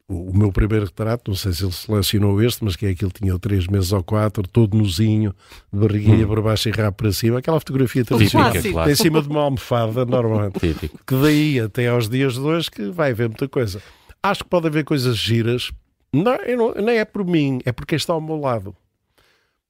o 0.09 0.27
o 0.27 0.39
meu 0.39 0.53
primeiro 0.53 0.85
retrato, 0.85 1.31
não 1.31 1.37
sei 1.37 1.53
se 1.53 1.65
ele 1.65 1.73
selecionou 1.73 2.43
este, 2.43 2.63
mas 2.63 2.77
que 2.77 2.85
é 2.85 2.91
aquele 2.91 3.11
que 3.11 3.21
tinha 3.23 3.39
três 3.39 3.67
meses 3.67 3.91
ou 3.93 4.03
quatro, 4.03 4.47
todo 4.47 4.77
nozinho, 4.77 5.35
de 5.73 5.79
barriguinha 5.79 6.27
para 6.27 6.43
baixo 6.43 6.69
e 6.69 6.73
rabo 6.73 6.97
para 6.97 7.13
cima, 7.13 7.39
aquela 7.39 7.59
fotografia 7.59 8.05
tradicional, 8.05 8.53
claro. 8.53 8.91
em 8.91 8.95
cima 8.95 9.23
de 9.23 9.29
uma 9.29 9.41
almofada, 9.41 10.05
normalmente 10.05 10.61
Típico. 10.61 10.99
que 11.07 11.15
daí 11.17 11.59
até 11.59 11.89
aos 11.89 12.09
dias 12.09 12.35
de 12.35 12.41
hoje 12.41 12.71
que 12.71 12.91
vai 12.91 13.13
haver 13.13 13.29
muita 13.29 13.49
coisa. 13.49 13.83
Acho 14.23 14.45
que 14.45 14.51
pode 14.51 14.67
haver 14.67 14.85
coisas 14.85 15.17
giras. 15.17 15.73
Não, 16.13 16.37
não, 16.57 16.75
nem 16.83 16.99
é 16.99 17.05
por 17.05 17.25
mim, 17.25 17.61
é 17.65 17.73
porque 17.73 17.95
está 17.95 18.13
ao 18.13 18.21
meu 18.21 18.37
lado. 18.37 18.77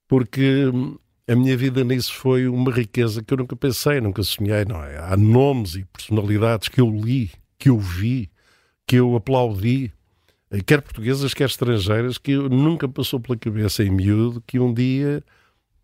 Porque 0.09 0.67
hum, 0.67 0.97
a 1.29 1.35
minha 1.35 1.57
vida 1.57 1.85
nisso 1.85 2.13
foi 2.15 2.49
uma 2.49 2.73
riqueza 2.73 3.23
que 3.23 3.33
eu 3.33 3.39
nunca 3.39 3.55
pensei, 3.57 4.01
nunca 4.01 4.23
sonhei. 4.23 4.65
Não 4.65 4.83
é? 4.83 4.99
Há 4.99 5.17
nomes 5.17 5.75
e 5.75 5.85
personalidades 5.85 6.69
que 6.69 6.81
eu 6.81 6.91
li, 6.91 7.31
que 7.59 7.69
eu 7.69 7.79
vi, 7.79 8.31
que 8.87 8.97
eu 8.97 9.17
aplaudi, 9.17 9.93
quer 10.67 10.81
portuguesas, 10.83 11.35
quer 11.35 11.47
estrangeiras, 11.47 12.19
que 12.19 12.37
nunca 12.37 12.89
passou 12.89 13.21
pela 13.21 13.37
cabeça 13.37 13.83
em 13.83 13.91
miúdo 13.91 14.43
que 14.47 14.59
um 14.59 14.73
dia 14.73 15.23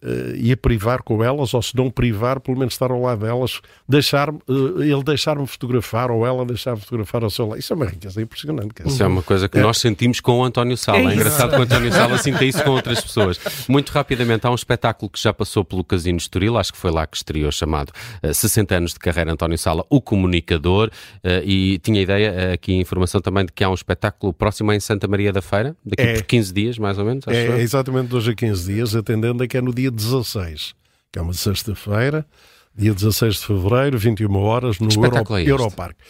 uh, 0.03 0.37
ia 0.37 0.57
privar 0.57 1.03
com 1.03 1.23
elas, 1.23 1.55
ou 1.55 1.63
se 1.63 1.77
não 1.77 1.91
privar, 1.91 2.41
pelo 2.41 2.59
menos 2.59 2.75
estar 2.75 2.91
ao 2.91 3.01
lado 3.01 3.25
delas, 3.25 3.61
deixar, 3.89 4.31
uh, 4.31 4.83
ele 4.83 5.03
deixar-me 5.03 5.47
fotografar 5.47 6.11
ou 6.11 6.27
ela 6.27 6.45
deixar-me 6.45 6.81
fotografar 6.81 7.23
ao 7.23 7.31
seu 7.31 7.47
lado. 7.47 7.59
Isso 7.59 7.73
é 7.73 7.77
uma 7.77 7.87
riqueza 7.87 8.21
impressionante. 8.21 8.75
Isso 8.85 9.03
é 9.03 9.07
uma 9.07 9.23
coisa 9.23 9.49
que 9.49 9.59
é. 9.59 9.63
nós 9.63 9.79
sentimos 9.79 10.21
com 10.21 10.41
o 10.41 10.45
António 10.45 10.77
Sala. 10.77 10.99
É, 10.99 11.05
é 11.05 11.15
engraçado 11.15 11.51
que 11.51 11.59
o 11.59 11.63
António 11.63 11.93
Sala 11.93 12.19
sinta 12.19 12.45
isso 12.45 12.63
com 12.65 12.71
outras 12.71 13.01
pessoas. 13.01 13.39
Muito 13.69 13.91
rapidamente, 13.91 14.47
há 14.47 14.51
um 14.51 14.55
espetáculo 14.55 15.11
que 15.11 15.21
já 15.21 15.33
passou 15.33 15.65
pelo 15.65 15.85
Casino 15.85 16.19
Estoril, 16.19 16.59
acho 16.59 16.73
que 16.73 16.79
foi 16.79 16.91
lá 16.91 17.07
que 17.07 17.17
estreou, 17.17 17.53
chamado 17.53 17.91
uh, 18.23 18.35
60 18.35 18.75
anos 18.75 18.93
de 18.93 18.99
carreira 18.99 19.33
António 19.33 19.59
Sala, 19.59 19.85
o 19.89 20.01
comunicador, 20.01 20.89
uh, 20.89 21.29
e 21.45 21.79
tinha 21.79 22.01
ideia, 22.01 22.53
aqui 22.53 22.75
informação 22.75 23.21
também 23.21 23.47
de 23.47 23.53
que 23.53 23.63
há 23.63 23.71
um 23.71 23.75
espetáculo 23.75 24.33
próximo 24.33 24.73
em 24.73 24.81
Santa 24.81 25.07
Maria 25.07 25.33
da 25.33 25.43
Feira, 25.43 25.77
daqui 25.85 26.03
é. 26.03 26.15
por 26.15 26.25
15 26.25 26.53
dias, 26.53 26.79
mais 26.79 26.99
ou 26.99 27.05
menos. 27.05 27.27
É, 27.29 27.47
é, 27.47 27.61
exatamente 27.61 28.09
dois 28.09 28.27
a 28.27 28.35
15 28.35 28.73
dias, 28.73 28.95
atendendo 28.95 29.43
a 29.43 29.47
que 29.47 29.57
é 29.57 29.61
no 29.61 29.73
dia 29.73 29.92
16, 29.93 30.75
que 31.13 31.19
é 31.19 31.23
uma 31.23 31.33
sexta-feira, 31.33 32.27
dia 32.75 32.95
16 32.95 33.37
de 33.37 33.47
fevereiro, 33.47 33.99
21 33.99 34.35
horas, 34.37 34.79
no 34.79 34.89
Euro, 34.91 35.37
é 35.37 35.43
Europarque. 35.49 36.03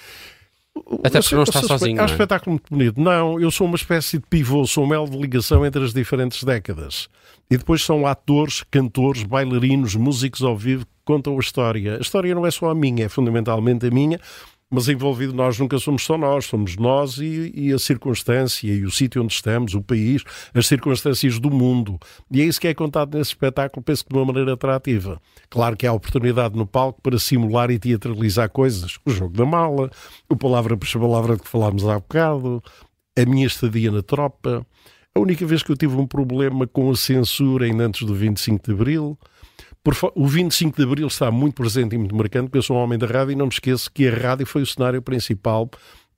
Até 1.05 1.21
porque 1.21 1.35
não 1.35 1.42
está 1.42 1.62
sozinho. 1.62 2.01
É 2.01 2.03
um 2.03 2.07
espetáculo 2.07 2.53
muito 2.53 2.71
bonito. 2.71 3.01
Não, 3.01 3.38
eu 3.38 3.51
sou 3.51 3.66
uma 3.66 3.77
espécie 3.77 4.18
de 4.18 4.25
pivô, 4.27 4.66
sou 4.66 4.85
um 4.85 4.87
mel 4.87 5.07
de 5.07 5.18
ligação 5.18 5.66
entre 5.66 5.85
as 5.85 5.92
diferentes 5.92 6.42
décadas. 6.45 7.09
E 7.51 7.57
depois 7.57 7.83
são 7.83 8.07
atores, 8.07 8.64
cantores, 8.71 9.23
bailarinos, 9.23 9.95
músicos 9.95 10.42
ao 10.42 10.57
vivo 10.57 10.87
que 10.87 10.92
contam 11.05 11.37
a 11.37 11.40
história. 11.40 11.97
A 11.97 12.01
história 12.01 12.35
não 12.35 12.47
é 12.47 12.51
só 12.51 12.71
a 12.71 12.75
minha, 12.75 13.05
é 13.05 13.09
fundamentalmente 13.09 13.87
a 13.87 13.90
minha, 13.90 14.18
mas 14.72 14.88
envolvido 14.88 15.35
nós 15.35 15.58
nunca 15.58 15.78
somos 15.78 16.02
só 16.02 16.16
nós, 16.16 16.46
somos 16.46 16.76
nós 16.76 17.18
e, 17.18 17.52
e, 17.54 17.72
a 17.74 17.78
circunstância 17.78 18.72
e 18.72 18.87
o 18.87 18.90
sítio 18.90 19.22
onde 19.22 19.35
estamos, 19.35 19.74
o 19.74 19.82
país, 19.82 20.24
as 20.54 20.66
circunstâncias 20.66 21.38
do 21.38 21.50
mundo. 21.50 21.98
E 22.30 22.40
é 22.40 22.44
isso 22.46 22.58
que 22.58 22.66
é 22.66 22.72
contado 22.72 23.18
nesse 23.18 23.32
espetáculo, 23.32 23.85
penso 23.85 24.02
que 24.02 24.11
de 24.11 24.18
uma 24.18 24.24
maneira 24.24 24.54
atrativa. 24.54 25.20
Claro 25.50 25.76
que 25.76 25.87
há 25.87 25.92
oportunidade 25.92 26.56
no 26.56 26.66
palco 26.66 27.02
para 27.02 27.18
simular 27.18 27.70
e 27.70 27.78
teatralizar 27.78 28.48
coisas. 28.48 28.98
O 29.04 29.11
jogo 29.11 29.37
da 29.37 29.44
mala, 29.44 29.90
o 30.26 30.35
palavra 30.35 30.74
por 30.74 30.88
palavra 30.90 31.37
de 31.37 31.42
que 31.42 31.48
falámos 31.48 31.87
há 31.87 31.96
bocado, 31.96 32.62
a 33.14 33.26
minha 33.26 33.46
estadia 33.46 33.90
na 33.90 34.02
tropa. 34.02 34.66
A 35.14 35.20
única 35.20 35.44
vez 35.44 35.62
que 35.62 35.70
eu 35.70 35.76
tive 35.76 35.94
um 35.96 36.06
problema 36.06 36.66
com 36.66 36.90
a 36.90 36.96
censura 36.96 37.66
ainda 37.66 37.85
antes 37.85 38.06
do 38.06 38.14
25 38.14 38.64
de 38.64 38.72
Abril 38.72 39.18
por, 39.83 39.97
o 40.14 40.27
25 40.27 40.77
de 40.77 40.83
Abril 40.85 41.07
está 41.07 41.31
muito 41.31 41.55
presente 41.55 41.95
e 41.95 41.99
muito 41.99 42.14
marcante, 42.14 42.45
porque 42.45 42.59
eu 42.59 42.62
sou 42.62 42.77
um 42.77 42.81
homem 42.81 42.99
da 42.99 43.07
rádio 43.07 43.33
e 43.33 43.37
não 43.37 43.47
me 43.47 43.53
esqueço 43.53 43.90
que 43.90 44.07
a 44.09 44.14
rádio 44.14 44.47
foi 44.47 44.62
o 44.62 44.66
cenário 44.66 45.03
principal 45.03 45.68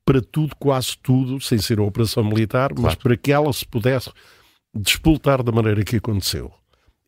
para 0.04 0.20
tudo, 0.20 0.54
quase 0.56 0.96
tudo, 1.02 1.40
sem 1.40 1.58
ser 1.58 1.78
a 1.78 1.82
operação 1.82 2.22
militar, 2.22 2.70
claro. 2.70 2.82
mas 2.82 2.94
para 2.94 3.16
que 3.16 3.32
ela 3.32 3.52
se 3.52 3.64
pudesse 3.64 4.10
despoltar 4.74 5.42
da 5.42 5.50
maneira 5.50 5.82
que 5.82 5.96
aconteceu. 5.96 6.52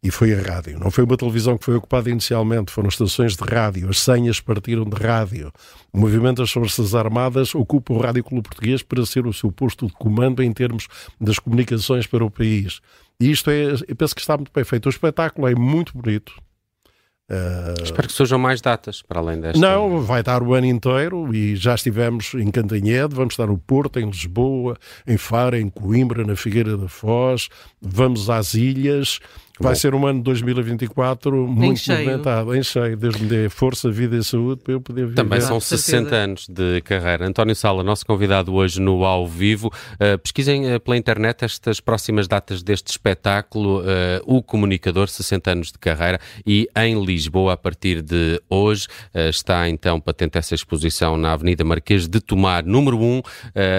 E 0.02 0.10
foi 0.10 0.32
a 0.32 0.40
rádio. 0.40 0.78
Não 0.78 0.90
foi 0.90 1.04
uma 1.04 1.16
televisão 1.16 1.58
que 1.58 1.64
foi 1.64 1.74
ocupada 1.74 2.08
inicialmente, 2.08 2.70
foram 2.70 2.88
estações 2.88 3.34
de 3.34 3.42
rádio, 3.42 3.88
as 3.88 3.98
senhas 3.98 4.40
partiram 4.40 4.84
de 4.84 4.96
rádio. 4.96 5.52
O 5.92 5.98
movimento 5.98 6.42
das 6.42 6.50
Forças 6.50 6.94
Armadas 6.94 7.54
ocupa 7.54 7.92
o 7.92 7.98
Rádio 7.98 8.22
Clube 8.22 8.48
Português 8.48 8.82
para 8.82 9.04
ser 9.04 9.26
o 9.26 9.32
seu 9.32 9.50
posto 9.50 9.86
de 9.86 9.92
comando 9.92 10.42
em 10.42 10.52
termos 10.52 10.86
das 11.20 11.38
comunicações 11.38 12.06
para 12.06 12.24
o 12.24 12.30
país. 12.30 12.80
E 13.20 13.30
isto 13.30 13.50
é, 13.50 13.72
eu 13.88 13.96
penso 13.96 14.14
que 14.14 14.20
está 14.20 14.36
muito 14.36 14.52
bem 14.54 14.64
feito. 14.64 14.86
O 14.86 14.90
espetáculo 14.90 15.48
é 15.48 15.54
muito 15.54 15.96
bonito, 15.96 16.34
Uh... 17.28 17.82
Espero 17.82 18.06
que 18.06 18.14
surjam 18.14 18.38
mais 18.38 18.60
datas 18.60 19.02
para 19.02 19.18
além 19.18 19.40
desta. 19.40 19.58
Não, 19.58 20.00
vai 20.00 20.20
estar 20.20 20.42
o 20.42 20.54
ano 20.54 20.66
inteiro 20.66 21.34
e 21.34 21.56
já 21.56 21.74
estivemos 21.74 22.34
em 22.34 22.50
Cantanhede, 22.52 23.16
vamos 23.16 23.34
estar 23.34 23.46
no 23.48 23.58
Porto, 23.58 23.98
em 23.98 24.06
Lisboa, 24.06 24.76
em 25.04 25.16
Faro, 25.16 25.56
em 25.56 25.68
Coimbra, 25.68 26.24
na 26.24 26.36
Figueira 26.36 26.76
da 26.76 26.88
Foz, 26.88 27.48
vamos 27.80 28.30
às 28.30 28.54
ilhas. 28.54 29.18
Vai 29.58 29.72
Bom. 29.72 29.76
ser 29.76 29.94
um 29.94 30.06
ano 30.06 30.18
de 30.18 30.24
2024 30.24 31.46
muito 31.48 31.80
cheio. 31.80 31.98
movimentado, 31.98 32.54
em 32.54 32.62
cheio. 32.62 32.94
Deus 32.94 33.16
me 33.16 33.26
dê 33.26 33.48
força, 33.48 33.90
vida 33.90 34.14
e 34.14 34.22
saúde 34.22 34.60
para 34.62 34.74
eu 34.74 34.80
poder 34.82 35.06
viver. 35.06 35.14
Também 35.14 35.40
são 35.40 35.58
60 35.58 36.14
anos 36.14 36.46
de 36.46 36.82
carreira. 36.82 37.26
António 37.26 37.56
Sala, 37.56 37.82
nosso 37.82 38.04
convidado 38.04 38.52
hoje 38.52 38.78
no 38.80 39.02
Ao 39.04 39.26
Vivo. 39.26 39.68
Uh, 39.94 40.18
pesquisem 40.18 40.74
uh, 40.74 40.78
pela 40.78 40.96
internet 40.96 41.42
estas 41.42 41.80
próximas 41.80 42.28
datas 42.28 42.62
deste 42.62 42.88
espetáculo, 42.88 43.80
uh, 43.80 43.84
O 44.26 44.42
Comunicador, 44.42 45.08
60 45.08 45.50
anos 45.50 45.72
de 45.72 45.78
carreira, 45.78 46.20
e 46.46 46.68
em 46.76 47.02
Lisboa, 47.02 47.54
a 47.54 47.56
partir 47.56 48.02
de 48.02 48.40
hoje, 48.50 48.88
está 49.14 49.68
então 49.68 50.00
patente 50.00 50.36
essa 50.36 50.54
exposição 50.54 51.16
na 51.16 51.32
Avenida 51.32 51.64
Marquês 51.64 52.06
de 52.06 52.20
Tomar, 52.20 52.64
número 52.64 52.98
1, 52.98 53.22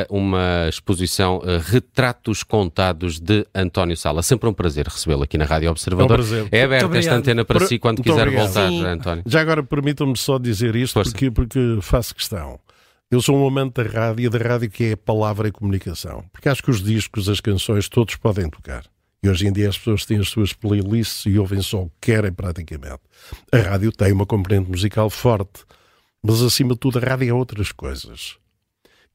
uma 0.10 0.68
exposição 0.68 1.42
Retratos 1.66 2.44
Contados 2.44 3.20
de 3.20 3.46
António 3.54 3.96
Sala. 3.96 4.24
Sempre 4.24 4.50
um 4.50 4.54
prazer 4.54 4.88
recebê-lo 4.88 5.24
aqui 5.24 5.38
na 5.38 5.46
Rádio 5.46 5.67
Observador. 5.70 6.20
É, 6.52 6.60
é 6.60 6.64
aberta 6.64 6.98
esta 6.98 7.16
antena 7.16 7.46
para 7.46 7.66
si 7.66 7.80
quando 7.80 8.02
quiser 8.02 8.24
obrigado. 8.24 8.46
voltar, 8.46 8.70
Sim. 8.70 8.86
António. 8.86 9.24
Já 9.26 9.42
agora 9.42 9.64
permitam-me 9.64 10.18
só 10.18 10.38
dizer 10.38 10.76
isto, 10.76 11.02
porque, 11.02 11.32
porque 11.32 11.80
faço 11.82 12.16
questão. 12.16 12.60
Eu 13.10 13.22
sou 13.22 13.38
um 13.38 13.48
amante 13.48 13.82
da 13.82 13.90
rádio 13.90 14.26
e 14.26 14.30
da 14.30 14.38
rádio 14.38 14.70
que 14.70 14.84
é 14.84 14.92
a 14.94 14.98
palavra 14.98 15.48
e 15.48 15.52
comunicação. 15.52 16.26
Porque 16.32 16.50
acho 16.50 16.62
que 16.62 16.70
os 16.70 16.84
discos, 16.84 17.30
as 17.30 17.40
canções, 17.40 17.88
todos 17.88 18.16
podem 18.18 18.50
tocar. 18.50 18.84
E 19.24 19.30
hoje 19.30 19.48
em 19.48 19.52
dia 19.52 19.70
as 19.70 19.78
pessoas 19.78 20.06
têm 20.06 20.20
as 20.20 20.28
suas 20.28 20.54
playlists 20.54 21.26
e 21.26 21.40
ouvem 21.40 21.62
só 21.62 21.84
o 21.84 21.90
que 21.90 22.12
querem 22.12 22.32
praticamente. 22.32 23.00
A 23.52 23.58
rádio 23.58 23.92
tem 23.92 24.12
uma 24.12 24.26
componente 24.26 24.70
musical 24.70 25.10
forte, 25.10 25.64
mas 26.22 26.42
acima 26.42 26.74
de 26.74 26.80
tudo 26.80 27.00
a 27.00 27.02
rádio 27.02 27.30
é 27.30 27.34
outras 27.34 27.72
coisas. 27.72 28.38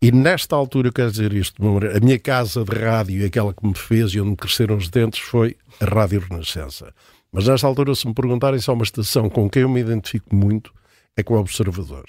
E 0.02 0.10
nesta 0.10 0.56
altura, 0.56 0.88
eu 0.88 0.92
quero 0.92 1.12
dizer 1.12 1.32
isto, 1.32 1.62
a 1.64 2.00
minha 2.00 2.18
casa 2.18 2.64
de 2.64 2.76
rádio, 2.76 3.24
aquela 3.24 3.54
que 3.54 3.64
me 3.64 3.72
fez 3.72 4.10
e 4.10 4.20
onde 4.20 4.34
cresceram 4.34 4.76
os 4.76 4.88
dentes, 4.88 5.20
foi 5.20 5.56
a 5.80 5.84
Rádio 5.84 6.18
Renascença. 6.28 6.92
Mas 7.30 7.46
nesta 7.46 7.68
altura, 7.68 7.94
se 7.94 8.08
me 8.08 8.12
perguntarem 8.12 8.58
se 8.58 8.68
há 8.68 8.72
uma 8.72 8.82
estação 8.82 9.30
com 9.30 9.48
quem 9.48 9.62
eu 9.62 9.68
me 9.68 9.78
identifico 9.78 10.34
muito, 10.34 10.74
é 11.16 11.22
com 11.22 11.34
o 11.34 11.38
Observador. 11.38 12.06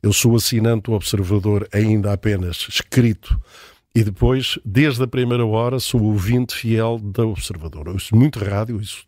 Eu 0.00 0.12
sou 0.12 0.36
assinante 0.36 0.84
do 0.84 0.92
Observador 0.92 1.68
ainda 1.72 2.12
apenas 2.12 2.64
escrito 2.68 3.36
e 3.92 4.04
depois, 4.04 4.56
desde 4.64 5.02
a 5.02 5.08
primeira 5.08 5.44
hora, 5.44 5.80
sou 5.80 6.00
ouvinte 6.00 6.54
fiel 6.54 7.00
da 7.00 7.26
Observador. 7.26 7.88
Eu 7.88 7.98
sou 7.98 8.16
muito 8.16 8.38
rádio, 8.38 8.80
isso. 8.80 9.04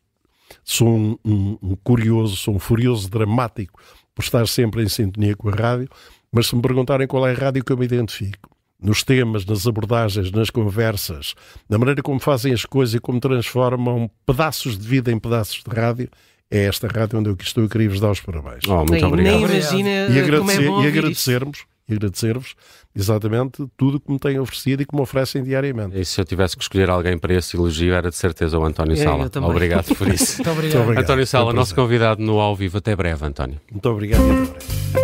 sou 0.64 0.88
um, 0.88 1.16
um, 1.24 1.58
um 1.62 1.76
curioso, 1.76 2.34
sou 2.34 2.56
um 2.56 2.58
furioso 2.58 3.08
dramático 3.08 3.80
por 4.12 4.22
estar 4.22 4.48
sempre 4.48 4.82
em 4.82 4.88
sintonia 4.88 5.36
com 5.36 5.50
a 5.50 5.52
rádio 5.52 5.88
mas 6.34 6.48
se 6.48 6.56
me 6.56 6.60
perguntarem 6.60 7.06
qual 7.06 7.26
é 7.26 7.30
a 7.30 7.34
rádio 7.34 7.64
que 7.64 7.72
eu 7.72 7.76
me 7.76 7.84
identifico, 7.84 8.50
nos 8.82 9.04
temas, 9.04 9.46
nas 9.46 9.66
abordagens, 9.66 10.32
nas 10.32 10.50
conversas, 10.50 11.34
na 11.70 11.78
maneira 11.78 12.02
como 12.02 12.18
fazem 12.18 12.52
as 12.52 12.64
coisas 12.64 12.96
e 12.96 12.98
como 12.98 13.20
transformam 13.20 14.10
pedaços 14.26 14.76
de 14.76 14.86
vida 14.86 15.12
em 15.12 15.18
pedaços 15.18 15.62
de 15.62 15.74
rádio, 15.74 16.08
é 16.50 16.64
esta 16.64 16.88
rádio 16.88 17.20
onde 17.20 17.30
eu 17.30 17.36
estou. 17.40 17.62
Eu 17.62 17.68
queria 17.68 17.88
vos 17.88 18.00
dar 18.00 18.10
os 18.10 18.20
parabéns. 18.20 18.64
Oh, 18.66 18.78
muito 18.78 18.92
nem, 18.92 19.04
obrigado. 19.04 19.32
Nem 19.32 19.44
imagina 19.44 19.88
e 19.88 20.18
agradecer, 20.18 20.62
é 20.62 20.82
e 20.82 20.86
agradecermos 20.86 21.64
e 21.88 21.94
agradecer-vos 21.94 22.54
exatamente 22.96 23.64
tudo 23.76 24.00
que 24.00 24.10
me 24.10 24.18
têm 24.18 24.38
oferecido 24.38 24.82
e 24.82 24.86
que 24.86 24.94
me 24.94 25.02
oferecem 25.02 25.42
diariamente. 25.42 25.98
E 25.98 26.04
se 26.04 26.20
eu 26.20 26.24
tivesse 26.24 26.56
que 26.56 26.62
escolher 26.62 26.90
alguém 26.90 27.16
para 27.16 27.34
esse 27.34 27.56
elogio, 27.56 27.94
era 27.94 28.10
de 28.10 28.16
certeza 28.16 28.58
o 28.58 28.64
António 28.64 28.94
é, 28.94 28.96
Sala. 28.96 29.30
Obrigado 29.42 29.94
por 29.94 30.08
isso. 30.12 30.36
Muito 30.36 30.50
obrigado. 30.50 30.60
Muito 30.60 30.78
obrigado. 30.78 31.04
António 31.04 31.26
Sala, 31.26 31.52
nosso 31.52 31.74
convidado 31.74 32.22
no 32.22 32.40
ao 32.40 32.56
vivo. 32.56 32.78
Até 32.78 32.96
breve, 32.96 33.24
António. 33.24 33.60
Muito 33.70 33.88
obrigado 33.88 34.20
e 34.20 34.30
até 34.30 34.50
breve. 34.50 35.03